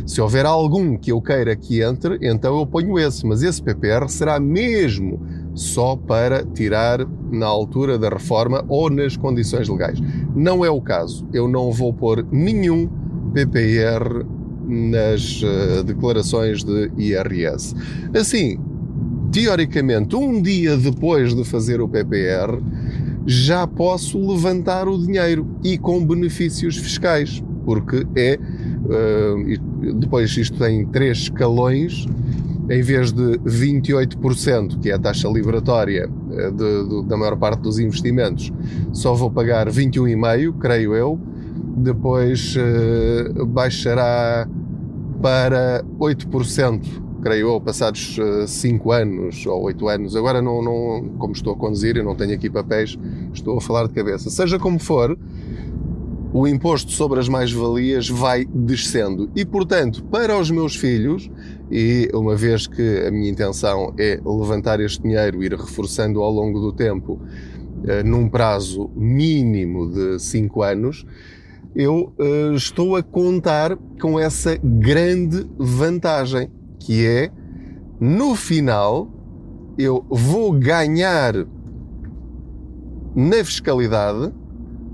Se 0.06 0.20
houver 0.20 0.46
algum 0.46 0.98
que 0.98 1.12
eu 1.12 1.22
queira 1.22 1.56
que 1.56 1.82
entre, 1.82 2.20
então 2.22 2.58
eu 2.60 2.66
ponho 2.66 3.00
esse, 3.00 3.26
mas 3.26 3.44
esse 3.44 3.62
PPR 3.62 4.10
será 4.10 4.40
mesmo 4.40 5.22
só 5.56 5.96
para 5.96 6.46
tirar 6.46 7.08
na 7.32 7.46
altura 7.46 7.98
da 7.98 8.10
reforma 8.10 8.64
ou 8.68 8.90
nas 8.90 9.16
condições 9.16 9.68
legais. 9.70 10.00
Não 10.36 10.64
é 10.64 10.70
o 10.70 10.82
caso. 10.82 11.26
Eu 11.34 11.48
não 11.48 11.72
vou 11.72 11.94
pôr 11.94 12.26
nenhum 12.32 12.88
PPR 13.34 14.26
nas 14.68 15.42
uh, 15.42 15.84
declarações 15.84 16.64
de 16.64 16.92
IRS. 16.98 17.74
Assim, 18.14 18.60
teoricamente, 19.32 20.16
um 20.16 20.42
dia 20.42 20.78
depois 20.78 21.34
de 21.34 21.44
fazer 21.44 21.82
o 21.82 21.88
PPR, 21.88 22.62
já 23.26 23.66
posso 23.66 24.20
levantar 24.20 24.88
o 24.88 24.98
dinheiro 24.98 25.48
e 25.64 25.78
com 25.78 26.06
benefícios 26.06 26.78
fiscais, 26.78 27.44
porque 27.66 28.06
é 28.16 28.38
Uh, 28.86 29.96
depois 29.96 30.38
isto 30.38 30.60
tem 30.60 30.86
três 30.86 31.18
escalões, 31.18 32.06
em 32.70 32.82
vez 32.82 33.12
de 33.12 33.38
28%, 33.40 34.80
que 34.80 34.90
é 34.90 34.94
a 34.94 35.00
taxa 35.00 35.28
liberatória 35.28 36.10
uh, 36.10 36.52
de, 36.52 36.90
de, 36.90 37.08
da 37.08 37.18
maior 37.18 37.38
parte 37.38 37.62
dos 37.62 37.80
investimentos, 37.80 38.52
só 38.92 39.14
vou 39.14 39.30
pagar 39.30 39.70
21,5%, 39.70 40.58
creio 40.60 40.96
eu. 40.96 41.20
Depois 41.78 42.56
uh, 42.56 43.46
baixará 43.46 44.48
para 45.22 45.84
8%, 46.00 46.82
creio 47.22 47.50
eu, 47.50 47.62
passados 47.62 48.18
5 48.48 48.92
anos 48.92 49.46
ou 49.46 49.64
8 49.64 49.88
anos. 49.88 50.16
Agora, 50.16 50.42
não, 50.42 50.62
não, 50.62 51.10
como 51.18 51.34
estou 51.34 51.54
a 51.54 51.56
conduzir, 51.58 51.98
eu 51.98 52.04
não 52.04 52.16
tenho 52.16 52.34
aqui 52.34 52.50
papéis, 52.50 52.98
estou 53.34 53.58
a 53.58 53.62
falar 53.62 53.88
de 53.88 53.94
cabeça. 53.94 54.30
Seja 54.30 54.60
como 54.60 54.80
for, 54.80 55.18
o 56.38 56.46
imposto 56.46 56.92
sobre 56.92 57.18
as 57.18 57.30
mais-valias 57.30 58.10
vai 58.10 58.44
descendo. 58.44 59.32
E, 59.34 59.46
portanto, 59.46 60.04
para 60.04 60.38
os 60.38 60.52
meus 60.52 60.76
filhos, 60.76 61.32
e 61.72 62.12
uma 62.14 62.36
vez 62.36 62.68
que 62.68 63.06
a 63.08 63.10
minha 63.10 63.32
intenção 63.32 63.94
é 63.98 64.20
levantar 64.22 64.82
este 64.82 65.02
dinheiro, 65.02 65.42
ir 65.42 65.54
reforçando 65.54 66.22
ao 66.22 66.30
longo 66.30 66.60
do 66.60 66.74
tempo, 66.74 67.22
eh, 67.86 68.04
num 68.04 68.28
prazo 68.28 68.92
mínimo 68.98 69.90
de 69.90 70.20
5 70.20 70.62
anos, 70.62 71.06
eu 71.74 72.14
eh, 72.20 72.52
estou 72.54 72.98
a 72.98 73.02
contar 73.02 73.78
com 74.02 74.20
essa 74.20 74.60
grande 74.62 75.50
vantagem, 75.58 76.52
que 76.82 77.06
é, 77.06 77.32
no 77.98 78.36
final, 78.36 79.10
eu 79.78 80.06
vou 80.10 80.52
ganhar 80.52 81.34
na 83.16 83.42
fiscalidade 83.42 84.34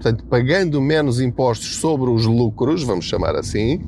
portanto, 0.02 0.26
pagando 0.26 0.82
menos 0.82 1.22
impostos 1.22 1.76
sobre 1.76 2.10
os 2.10 2.26
lucros, 2.26 2.84
vamos 2.84 3.06
chamar 3.06 3.36
assim, 3.36 3.82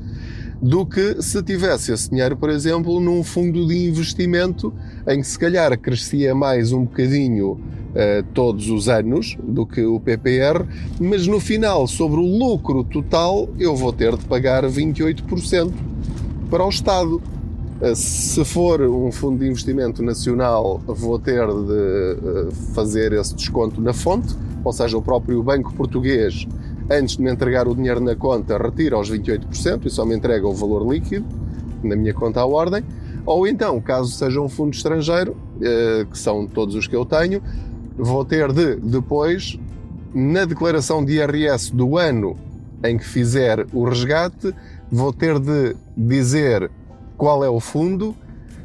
do 0.62 0.86
que 0.86 1.20
se 1.24 1.42
tivesse 1.42 1.92
esse 1.92 2.08
dinheiro, 2.08 2.38
por 2.38 2.52
exemplo, 2.52 3.00
num 3.00 3.24
fundo 3.24 3.68
de 3.68 3.88
investimento 3.88 4.72
em 5.08 5.22
que 5.22 5.28
se 5.28 5.40
calhar 5.40 5.76
crescia 5.78 6.36
mais 6.36 6.72
um 6.72 6.84
bocadinho 6.84 7.54
uh, 7.54 8.24
todos 8.32 8.70
os 8.70 8.88
anos 8.88 9.36
do 9.44 9.66
que 9.66 9.84
o 9.84 10.00
PPR, 10.00 10.64
mas 11.02 11.26
no 11.26 11.40
final, 11.40 11.88
sobre 11.88 12.20
o 12.20 12.38
lucro 12.38 12.84
total, 12.84 13.50
eu 13.60 13.76
vou 13.76 13.92
ter 13.92 14.16
de 14.16 14.24
pagar 14.26 14.64
28% 14.66 15.74
para 16.48 16.64
o 16.64 16.70
Estado. 16.70 17.22
Uh, 17.82 17.96
se 17.96 18.46
for 18.46 18.82
um 18.82 19.12
fundo 19.12 19.40
de 19.40 19.50
investimento 19.50 20.04
nacional, 20.04 20.80
vou 20.86 21.18
ter 21.18 21.46
de 21.48 21.52
uh, 21.52 22.52
fazer 22.76 23.14
esse 23.14 23.34
desconto 23.34 23.82
na 23.82 23.94
fonte, 23.94 24.34
ou 24.64 24.74
seja, 24.74 24.98
o 24.98 25.02
próprio 25.02 25.42
Banco 25.44 25.74
Português 25.74 26.48
antes 26.90 27.18
de 27.18 27.24
me 27.24 27.32
entregar 27.32 27.68
o 27.68 27.76
dinheiro 27.76 28.00
na 28.00 28.16
conta, 28.16 28.58
retira 28.58 29.00
os 29.00 29.12
28% 29.12 29.86
e 29.86 29.90
só 29.90 30.06
me 30.06 30.16
entrega 30.16 30.48
o 30.48 30.54
valor 30.54 30.92
líquido 30.92 31.26
na 31.84 31.96
minha 31.96 32.14
conta 32.14 32.42
à 32.42 32.46
ordem. 32.46 32.84
Ou 33.26 33.48
então, 33.48 33.80
caso 33.80 34.12
seja 34.12 34.42
um 34.42 34.50
fundo 34.50 34.74
estrangeiro, 34.74 35.36
eh, 35.62 36.06
que 36.10 36.18
são 36.18 36.46
todos 36.46 36.76
os 36.76 36.88
que 36.88 36.96
eu 36.96 37.06
tenho, 37.06 37.42
vou 37.98 38.26
ter 38.26 38.52
de, 38.52 38.76
depois, 38.76 39.58
na 40.14 40.46
declaração 40.46 41.04
de 41.04 41.14
IRS 41.14 41.74
do 41.74 41.98
ano 41.98 42.36
em 42.84 42.98
que 42.98 43.06
fizer 43.06 43.66
o 43.72 43.86
resgate, 43.86 44.54
vou 44.92 45.14
ter 45.14 45.40
de 45.40 45.76
dizer 45.96 46.70
qual 47.18 47.44
é 47.44 47.50
o 47.50 47.62
fundo, 47.62 48.14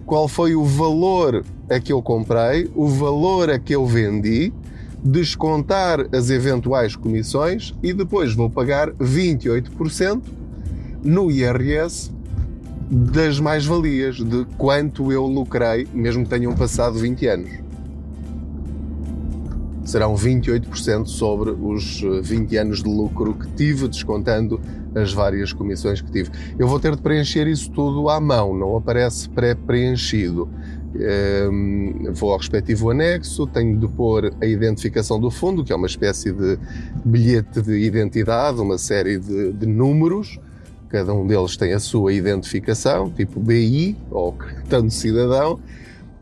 qual 0.05 0.27
foi 0.27 0.57
o 0.57 0.65
valor 0.65 1.45
a 1.71 1.79
que 1.79 1.93
eu 1.93 2.03
comprei, 2.03 2.69
o 2.75 2.89
valor 2.89 3.51
a 3.51 3.59
que 3.59 3.75
eu 3.75 3.87
vendi 3.87 4.53
descontar 5.03 6.07
as 6.15 6.31
eventuais 6.31 6.97
comissões 6.97 7.75
e 7.83 7.93
depois 7.93 8.35
vou 8.35 8.51
pagar 8.51 8.91
28% 8.93 10.23
no 11.03 11.31
IRS 11.31 12.11
das 12.91 13.39
mais-valias, 13.39 14.17
de 14.17 14.47
quanto 14.57 15.13
eu 15.13 15.27
lucrei, 15.27 15.87
mesmo 15.93 16.25
que 16.25 16.31
tenham 16.31 16.55
passado 16.55 16.99
20 16.99 17.27
anos. 17.27 17.51
Serão 19.85 20.15
28% 20.15 21.07
sobre 21.07 21.51
os 21.51 22.03
20 22.23 22.57
anos 22.57 22.83
de 22.83 22.89
lucro 22.89 23.35
que 23.35 23.49
tive, 23.53 23.89
descontando 23.89 24.61
as 24.95 25.13
várias 25.13 25.53
comissões 25.53 26.01
que 26.01 26.11
tive. 26.11 26.31
Eu 26.59 26.67
vou 26.67 26.81
ter 26.81 26.97
de 26.97 27.03
preencher 27.03 27.47
isso 27.47 27.71
tudo 27.71 28.09
à 28.09 28.21
mão, 28.21 28.57
não 28.57 28.77
aparece 28.77 29.29
pré-preenchido. 29.31 30.49
Um, 30.95 32.13
vou 32.15 32.33
ao 32.33 32.39
respectivo 32.39 32.91
anexo, 32.91 33.47
tenho 33.47 33.79
de 33.79 33.87
pôr 33.89 34.33
a 34.41 34.47
identificação 34.47 35.21
do 35.21 35.31
fundo, 35.31 35.63
que 35.63 35.73
é 35.73 35.77
uma 35.77 35.87
espécie 35.87 36.33
de 36.33 36.59
bilhete 37.05 37.61
de 37.61 37.79
identidade, 37.79 38.59
uma 38.59 38.79
série 38.79 39.19
de, 39.19 39.53
de 39.53 39.67
números, 39.67 40.41
cada 40.89 41.13
um 41.13 41.27
deles 41.27 41.57
tem 41.57 41.75
a 41.75 41.79
sua 41.79 42.13
identificação, 42.13 43.11
tipo 43.11 43.39
BI 43.39 43.97
ou 44.11 44.35
de 44.69 44.91
cidadão. 44.91 45.61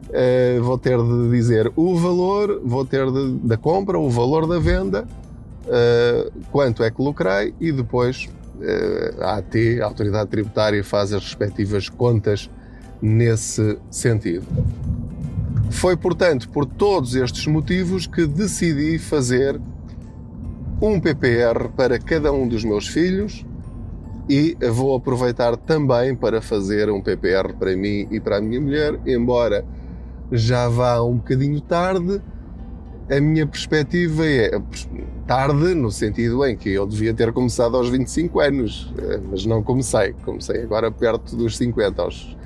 Uh, 0.09 0.63
vou 0.63 0.79
ter 0.79 0.99
de 0.99 1.31
dizer 1.31 1.73
o 1.75 1.97
valor, 1.97 2.61
vou 2.65 2.85
ter 2.85 3.11
de, 3.11 3.39
da 3.39 3.57
compra, 3.57 3.99
o 3.99 4.09
valor 4.09 4.47
da 4.47 4.59
venda, 4.59 5.07
uh, 5.67 6.33
quanto 6.53 6.83
é 6.85 6.91
que 6.91 7.03
lucrei 7.03 7.53
e 7.61 7.73
depois 7.73 8.29
uh, 8.57 9.23
a 9.23 9.39
AT, 9.39 9.81
a 9.81 9.85
Autoridade 9.85 10.31
Tributária, 10.31 10.83
faz 10.85 11.13
as 11.13 11.25
respectivas 11.25 11.89
contas 11.89 12.49
nesse 13.01 13.79
sentido. 13.91 14.47
Foi, 15.71 15.97
portanto, 15.97 16.49
por 16.49 16.65
todos 16.65 17.15
estes 17.15 17.47
motivos 17.47 18.07
que 18.07 18.27
decidi 18.27 18.99
fazer 18.99 19.61
um 20.81 21.01
PPR 21.01 21.69
para 21.77 21.99
cada 21.99 22.33
um 22.33 22.47
dos 22.47 22.65
meus 22.65 22.87
filhos 22.87 23.45
e 24.29 24.57
vou 24.73 24.97
aproveitar 24.97 25.57
também 25.57 26.15
para 26.15 26.41
fazer 26.41 26.91
um 26.91 27.01
PPR 27.01 27.55
para 27.59 27.77
mim 27.77 28.09
e 28.11 28.21
para 28.21 28.39
a 28.39 28.41
minha 28.41 28.61
mulher, 28.61 28.99
embora 29.07 29.65
já 30.33 30.69
vá 30.69 31.01
um 31.03 31.17
bocadinho 31.17 31.61
tarde. 31.61 32.21
A 33.09 33.21
minha 33.21 33.47
perspectiva 33.47 34.27
é 34.27 34.61
tarde 35.27 35.75
no 35.75 35.93
sentido 35.93 36.45
em 36.45 36.57
que 36.57 36.71
eu 36.71 36.85
devia 36.87 37.15
ter 37.15 37.33
começado 37.33 37.77
aos 37.77 37.89
25 37.89 38.41
anos, 38.41 38.93
eh, 38.99 39.21
mas 39.31 39.47
não 39.47 39.63
comecei. 39.63 40.13
Comecei 40.25 40.63
agora 40.63 40.91
perto 40.91 41.37
dos 41.37 41.57
50, 41.57 42.03
aos 42.03 42.37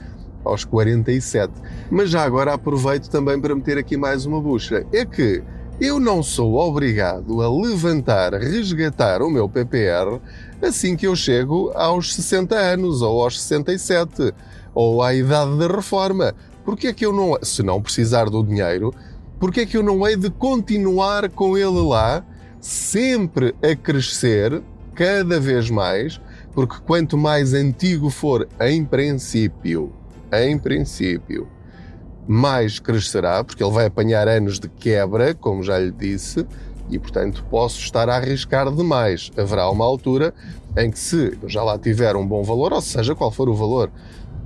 aos 0.44 0.64
47. 0.64 1.53
Mas 1.90 2.11
já 2.11 2.22
agora 2.22 2.55
aproveito 2.55 3.09
também 3.09 3.40
para 3.40 3.55
meter 3.55 3.79
aqui 3.79 3.96
mais 3.96 4.26
uma 4.26 4.40
bucha. 4.40 4.87
É 4.92 5.05
que 5.05 5.42
eu 5.81 5.98
não 5.98 6.22
sou 6.22 6.57
obrigado 6.57 7.40
a 7.40 7.50
levantar, 7.50 8.35
resgatar 8.35 9.22
o 9.22 9.31
meu 9.31 9.48
PPR 9.48 10.20
assim 10.62 10.94
que 10.94 11.07
eu 11.07 11.16
chego 11.16 11.72
aos 11.74 12.14
60 12.14 12.55
anos 12.55 13.00
ou 13.03 13.22
aos 13.22 13.40
67 13.40 14.35
ou 14.74 15.03
à 15.03 15.14
idade 15.14 15.57
da 15.59 15.66
reforma. 15.66 16.35
Porque 16.64 16.88
é 16.88 16.92
que 16.92 17.05
eu 17.05 17.12
não, 17.12 17.38
se 17.42 17.62
não 17.62 17.81
precisar 17.81 18.26
do 18.26 18.42
dinheiro, 18.44 18.92
porque 19.38 19.61
é 19.61 19.66
que 19.66 19.76
eu 19.76 19.83
não 19.83 20.07
hei 20.07 20.16
de 20.16 20.29
continuar 20.31 21.31
com 21.31 21.57
ele 21.57 21.81
lá, 21.81 22.22
sempre 22.61 23.55
a 23.62 23.74
crescer, 23.74 24.62
cada 24.94 25.40
vez 25.40 25.70
mais, 25.70 26.20
porque 26.53 26.76
quanto 26.87 27.16
mais 27.16 27.55
antigo 27.55 28.11
for, 28.11 28.46
em 28.61 28.85
princípio, 28.85 29.92
em 30.32 30.58
princípio, 30.58 31.48
mais 32.26 32.78
crescerá, 32.78 33.42
porque 33.42 33.62
ele 33.62 33.72
vai 33.72 33.86
apanhar 33.86 34.28
anos 34.28 34.58
de 34.58 34.68
quebra, 34.68 35.34
como 35.34 35.62
já 35.62 35.78
lhe 35.78 35.90
disse, 35.90 36.46
e 36.90 36.98
portanto 36.98 37.44
posso 37.50 37.80
estar 37.80 38.08
a 38.08 38.16
arriscar 38.16 38.70
demais. 38.72 39.30
Haverá 39.36 39.70
uma 39.70 39.84
altura 39.84 40.34
em 40.76 40.90
que, 40.90 40.98
se 40.98 41.38
eu 41.42 41.48
já 41.48 41.62
lá 41.62 41.78
tiver 41.78 42.16
um 42.16 42.26
bom 42.26 42.42
valor, 42.42 42.72
ou 42.72 42.80
seja, 42.80 43.14
qual 43.14 43.30
for 43.30 43.48
o 43.48 43.54
valor, 43.54 43.90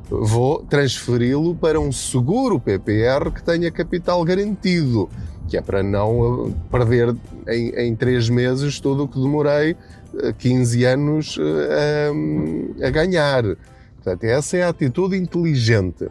vou 0.08 0.62
transferi-lo 0.64 1.54
para 1.54 1.80
um 1.80 1.90
seguro 1.90 2.60
PPR 2.60 3.30
que 3.34 3.42
tenha 3.42 3.70
capital 3.70 4.22
garantido, 4.24 5.08
que 5.48 5.56
é 5.56 5.60
para 5.60 5.82
não 5.82 6.48
eh, 6.48 6.52
perder 6.70 7.14
em, 7.48 7.68
em 7.70 7.96
três 7.96 8.28
meses 8.28 8.80
tudo 8.80 9.04
o 9.04 9.08
que 9.08 9.20
demorei 9.20 9.76
15 10.38 10.84
eh, 10.84 10.92
anos 10.92 11.38
a, 11.38 11.42
eh, 11.42 12.86
a 12.86 12.90
ganhar. 12.90 13.44
Portanto, 14.04 14.24
essa 14.24 14.58
é 14.58 14.62
a 14.62 14.68
atitude 14.68 15.16
inteligente. 15.16 16.10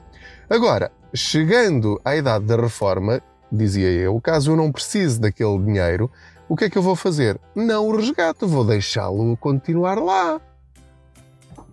Agora, 0.49 0.91
chegando 1.13 2.01
à 2.03 2.15
idade 2.15 2.45
da 2.45 2.55
reforma, 2.55 3.21
dizia 3.51 3.87
eu, 3.87 4.19
caso 4.19 4.51
eu 4.51 4.55
não 4.55 4.71
precise 4.71 5.21
daquele 5.21 5.59
dinheiro, 5.59 6.09
o 6.49 6.55
que 6.55 6.65
é 6.65 6.69
que 6.71 6.77
eu 6.77 6.81
vou 6.81 6.95
fazer? 6.95 7.39
Não 7.55 7.87
o 7.87 7.95
resgato, 7.95 8.47
vou 8.47 8.65
deixá-lo 8.65 9.37
continuar 9.37 9.99
lá. 9.99 10.41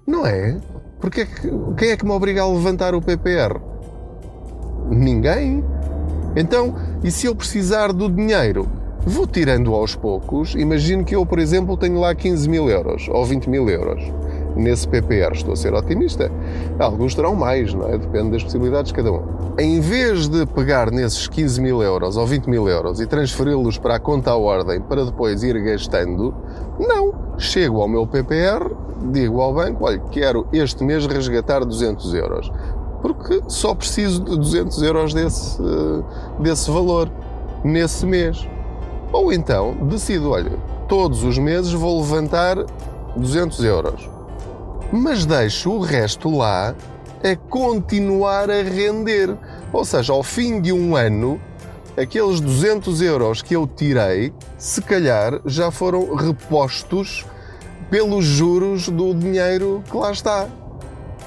Não 0.06 0.26
é? 0.26 0.60
Porque 1.00 1.22
é 1.22 1.24
que, 1.24 1.50
quem 1.78 1.90
é 1.90 1.96
que 1.96 2.04
me 2.04 2.12
obriga 2.12 2.42
a 2.42 2.52
levantar 2.52 2.94
o 2.94 3.00
PPR? 3.00 3.58
Ninguém. 4.90 5.64
Então, 6.36 6.74
e 7.02 7.10
se 7.10 7.26
eu 7.26 7.34
precisar 7.34 7.94
do 7.94 8.10
dinheiro? 8.10 8.68
Vou 9.06 9.26
tirando 9.26 9.74
aos 9.74 9.96
poucos. 9.96 10.54
Imagino 10.54 11.02
que 11.02 11.16
eu, 11.16 11.24
por 11.24 11.38
exemplo, 11.38 11.78
tenho 11.78 11.98
lá 11.98 12.14
15 12.14 12.46
mil 12.46 12.68
euros 12.68 13.08
ou 13.08 13.24
20 13.24 13.48
mil 13.48 13.70
euros 13.70 14.19
nesse 14.56 14.86
PPR. 14.86 15.32
Estou 15.32 15.52
a 15.52 15.56
ser 15.56 15.74
otimista. 15.74 16.30
Alguns 16.78 17.14
terão 17.14 17.34
mais, 17.34 17.72
não 17.74 17.88
é? 17.88 17.98
Depende 17.98 18.30
das 18.30 18.42
possibilidades 18.42 18.90
de 18.90 18.94
cada 18.94 19.12
um. 19.12 19.22
Em 19.58 19.80
vez 19.80 20.28
de 20.28 20.46
pegar 20.46 20.90
nesses 20.90 21.26
15 21.28 21.60
mil 21.60 21.82
euros 21.82 22.16
ou 22.16 22.26
20 22.26 22.46
mil 22.46 22.68
euros 22.68 23.00
e 23.00 23.06
transferi-los 23.06 23.78
para 23.78 23.96
a 23.96 24.00
conta 24.00 24.30
à 24.30 24.36
ordem 24.36 24.80
para 24.80 25.04
depois 25.04 25.42
ir 25.42 25.60
gastando, 25.62 26.34
não. 26.78 27.30
Chego 27.38 27.80
ao 27.80 27.88
meu 27.88 28.06
PPR, 28.06 28.70
digo 29.10 29.40
ao 29.40 29.54
banco: 29.54 29.84
olha, 29.84 29.98
quero 30.10 30.46
este 30.52 30.84
mês 30.84 31.06
resgatar 31.06 31.64
200 31.64 32.14
euros. 32.14 32.52
Porque 33.02 33.40
só 33.48 33.74
preciso 33.74 34.22
de 34.22 34.36
200 34.36 34.82
euros 34.82 35.14
desse, 35.14 35.58
desse 36.38 36.70
valor 36.70 37.10
nesse 37.64 38.04
mês. 38.04 38.46
Ou 39.10 39.32
então 39.32 39.74
decido, 39.88 40.30
olha, 40.30 40.52
todos 40.86 41.24
os 41.24 41.38
meses 41.38 41.72
vou 41.72 41.98
levantar 42.00 42.58
200 43.16 43.64
euros 43.64 44.19
mas 44.92 45.24
deixo 45.24 45.70
o 45.70 45.80
resto 45.80 46.28
lá 46.36 46.74
a 47.22 47.36
continuar 47.48 48.50
a 48.50 48.62
render. 48.62 49.36
Ou 49.72 49.84
seja, 49.84 50.12
ao 50.12 50.22
fim 50.22 50.60
de 50.60 50.72
um 50.72 50.96
ano, 50.96 51.40
aqueles 51.96 52.40
200 52.40 53.02
euros 53.02 53.42
que 53.42 53.54
eu 53.54 53.66
tirei, 53.66 54.32
se 54.58 54.80
calhar 54.82 55.40
já 55.46 55.70
foram 55.70 56.14
repostos 56.14 57.24
pelos 57.90 58.24
juros 58.24 58.88
do 58.88 59.14
dinheiro 59.14 59.82
que 59.88 59.96
lá 59.96 60.10
está. 60.10 60.48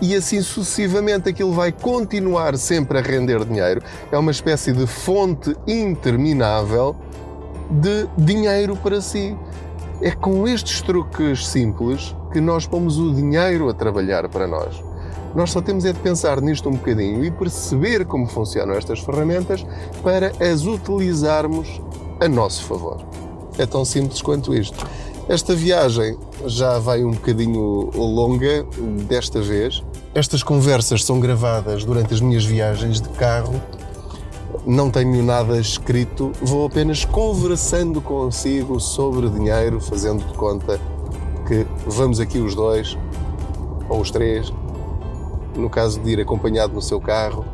E 0.01 0.15
assim 0.15 0.41
sucessivamente 0.41 1.29
aquilo 1.29 1.53
vai 1.53 1.71
continuar 1.71 2.57
sempre 2.57 2.97
a 2.97 3.01
render 3.01 3.45
dinheiro. 3.45 3.81
É 4.11 4.17
uma 4.17 4.31
espécie 4.31 4.73
de 4.73 4.85
fonte 4.85 5.55
interminável 5.67 6.95
de 7.69 8.07
dinheiro 8.17 8.75
para 8.75 8.99
si. 8.99 9.37
É 10.01 10.11
com 10.11 10.45
estes 10.47 10.81
truques 10.81 11.47
simples 11.47 12.13
que 12.33 12.41
nós 12.41 12.65
pomos 12.65 12.97
o 12.97 13.13
dinheiro 13.13 13.69
a 13.69 13.73
trabalhar 13.75 14.27
para 14.27 14.47
nós. 14.47 14.83
Nós 15.35 15.51
só 15.51 15.61
temos 15.61 15.85
é 15.85 15.93
de 15.93 15.99
pensar 15.99 16.41
nisto 16.41 16.67
um 16.67 16.73
bocadinho 16.73 17.23
e 17.23 17.29
perceber 17.29 18.05
como 18.05 18.25
funcionam 18.25 18.73
estas 18.73 18.99
ferramentas 18.99 19.63
para 20.01 20.31
as 20.43 20.65
utilizarmos 20.65 21.79
a 22.19 22.27
nosso 22.27 22.63
favor. 22.63 23.05
É 23.57 23.67
tão 23.67 23.85
simples 23.85 24.19
quanto 24.21 24.53
isto. 24.55 24.83
Esta 25.29 25.55
viagem 25.55 26.17
já 26.47 26.79
vai 26.79 27.03
um 27.03 27.11
bocadinho 27.11 27.91
longa 27.95 28.65
desta 29.07 29.39
vez. 29.41 29.83
Estas 30.15 30.41
conversas 30.41 31.03
são 31.05 31.19
gravadas 31.19 31.85
durante 31.85 32.15
as 32.15 32.19
minhas 32.19 32.43
viagens 32.43 32.99
de 32.99 33.09
carro. 33.09 33.61
Não 34.65 34.89
tenho 34.89 35.23
nada 35.23 35.59
escrito, 35.59 36.31
vou 36.41 36.65
apenas 36.65 37.05
conversando 37.05 38.01
consigo 38.01 38.79
sobre 38.79 39.29
dinheiro, 39.29 39.79
fazendo 39.79 40.23
de 40.25 40.33
conta 40.33 40.79
que 41.47 41.65
vamos 41.85 42.19
aqui 42.19 42.39
os 42.39 42.55
dois, 42.55 42.97
ou 43.89 43.99
os 43.99 44.11
três, 44.11 44.51
no 45.55 45.69
caso 45.69 45.99
de 45.99 46.11
ir 46.11 46.19
acompanhado 46.19 46.73
no 46.73 46.81
seu 46.81 46.99
carro, 46.99 47.45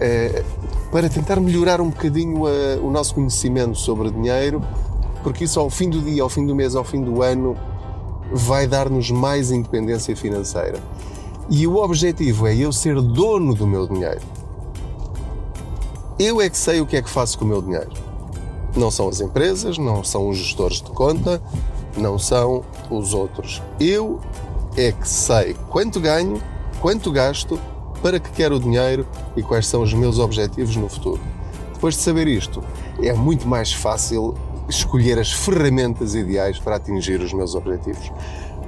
é, 0.00 0.42
para 0.90 1.08
tentar 1.08 1.40
melhorar 1.40 1.80
um 1.80 1.90
bocadinho 1.90 2.46
a, 2.46 2.80
o 2.82 2.90
nosso 2.90 3.14
conhecimento 3.14 3.76
sobre 3.78 4.10
dinheiro, 4.10 4.62
porque 5.22 5.44
isso 5.44 5.58
ao 5.58 5.70
fim 5.70 5.88
do 5.88 6.00
dia, 6.00 6.22
ao 6.22 6.28
fim 6.28 6.46
do 6.46 6.54
mês, 6.54 6.74
ao 6.74 6.84
fim 6.84 7.02
do 7.02 7.22
ano, 7.22 7.56
vai 8.32 8.66
dar-nos 8.66 9.10
mais 9.10 9.50
independência 9.50 10.16
financeira. 10.16 10.78
E 11.48 11.66
o 11.66 11.76
objetivo 11.76 12.46
é 12.46 12.56
eu 12.56 12.72
ser 12.72 13.00
dono 13.00 13.54
do 13.54 13.66
meu 13.66 13.86
dinheiro. 13.86 14.20
Eu 16.18 16.40
é 16.40 16.48
que 16.48 16.56
sei 16.56 16.80
o 16.80 16.86
que 16.86 16.96
é 16.96 17.02
que 17.02 17.10
faço 17.10 17.38
com 17.38 17.44
o 17.44 17.48
meu 17.48 17.60
dinheiro. 17.60 17.90
Não 18.76 18.90
são 18.90 19.08
as 19.08 19.20
empresas, 19.20 19.78
não 19.78 20.02
são 20.02 20.28
os 20.28 20.38
gestores 20.38 20.80
de 20.80 20.90
conta, 20.90 21.42
não 21.96 22.18
são 22.18 22.64
os 22.90 23.14
outros. 23.14 23.62
Eu 23.78 24.20
é 24.76 24.90
que 24.90 25.08
sei 25.08 25.54
quanto 25.70 26.00
ganho, 26.00 26.42
quanto 26.80 27.12
gasto, 27.12 27.60
para 28.02 28.18
que 28.18 28.30
quero 28.32 28.56
o 28.56 28.60
dinheiro 28.60 29.06
e 29.36 29.42
quais 29.42 29.66
são 29.66 29.82
os 29.82 29.94
meus 29.94 30.18
objetivos 30.18 30.76
no 30.76 30.88
futuro. 30.88 31.20
Depois 31.72 31.94
de 31.94 32.02
saber 32.02 32.26
isto, 32.26 32.62
é 33.00 33.12
muito 33.12 33.46
mais 33.46 33.72
fácil 33.72 34.34
escolher 34.68 35.18
as 35.18 35.32
ferramentas 35.32 36.14
ideais 36.14 36.58
para 36.58 36.76
atingir 36.76 37.20
os 37.20 37.32
meus 37.32 37.54
objetivos. 37.54 38.10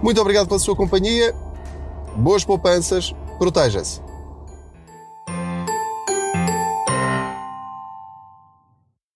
Muito 0.02 0.20
obrigado 0.20 0.46
pela 0.46 0.60
sua 0.60 0.76
companhia, 0.76 1.34
boas 2.14 2.44
poupanças, 2.44 3.14
proteja-se. 3.38 4.05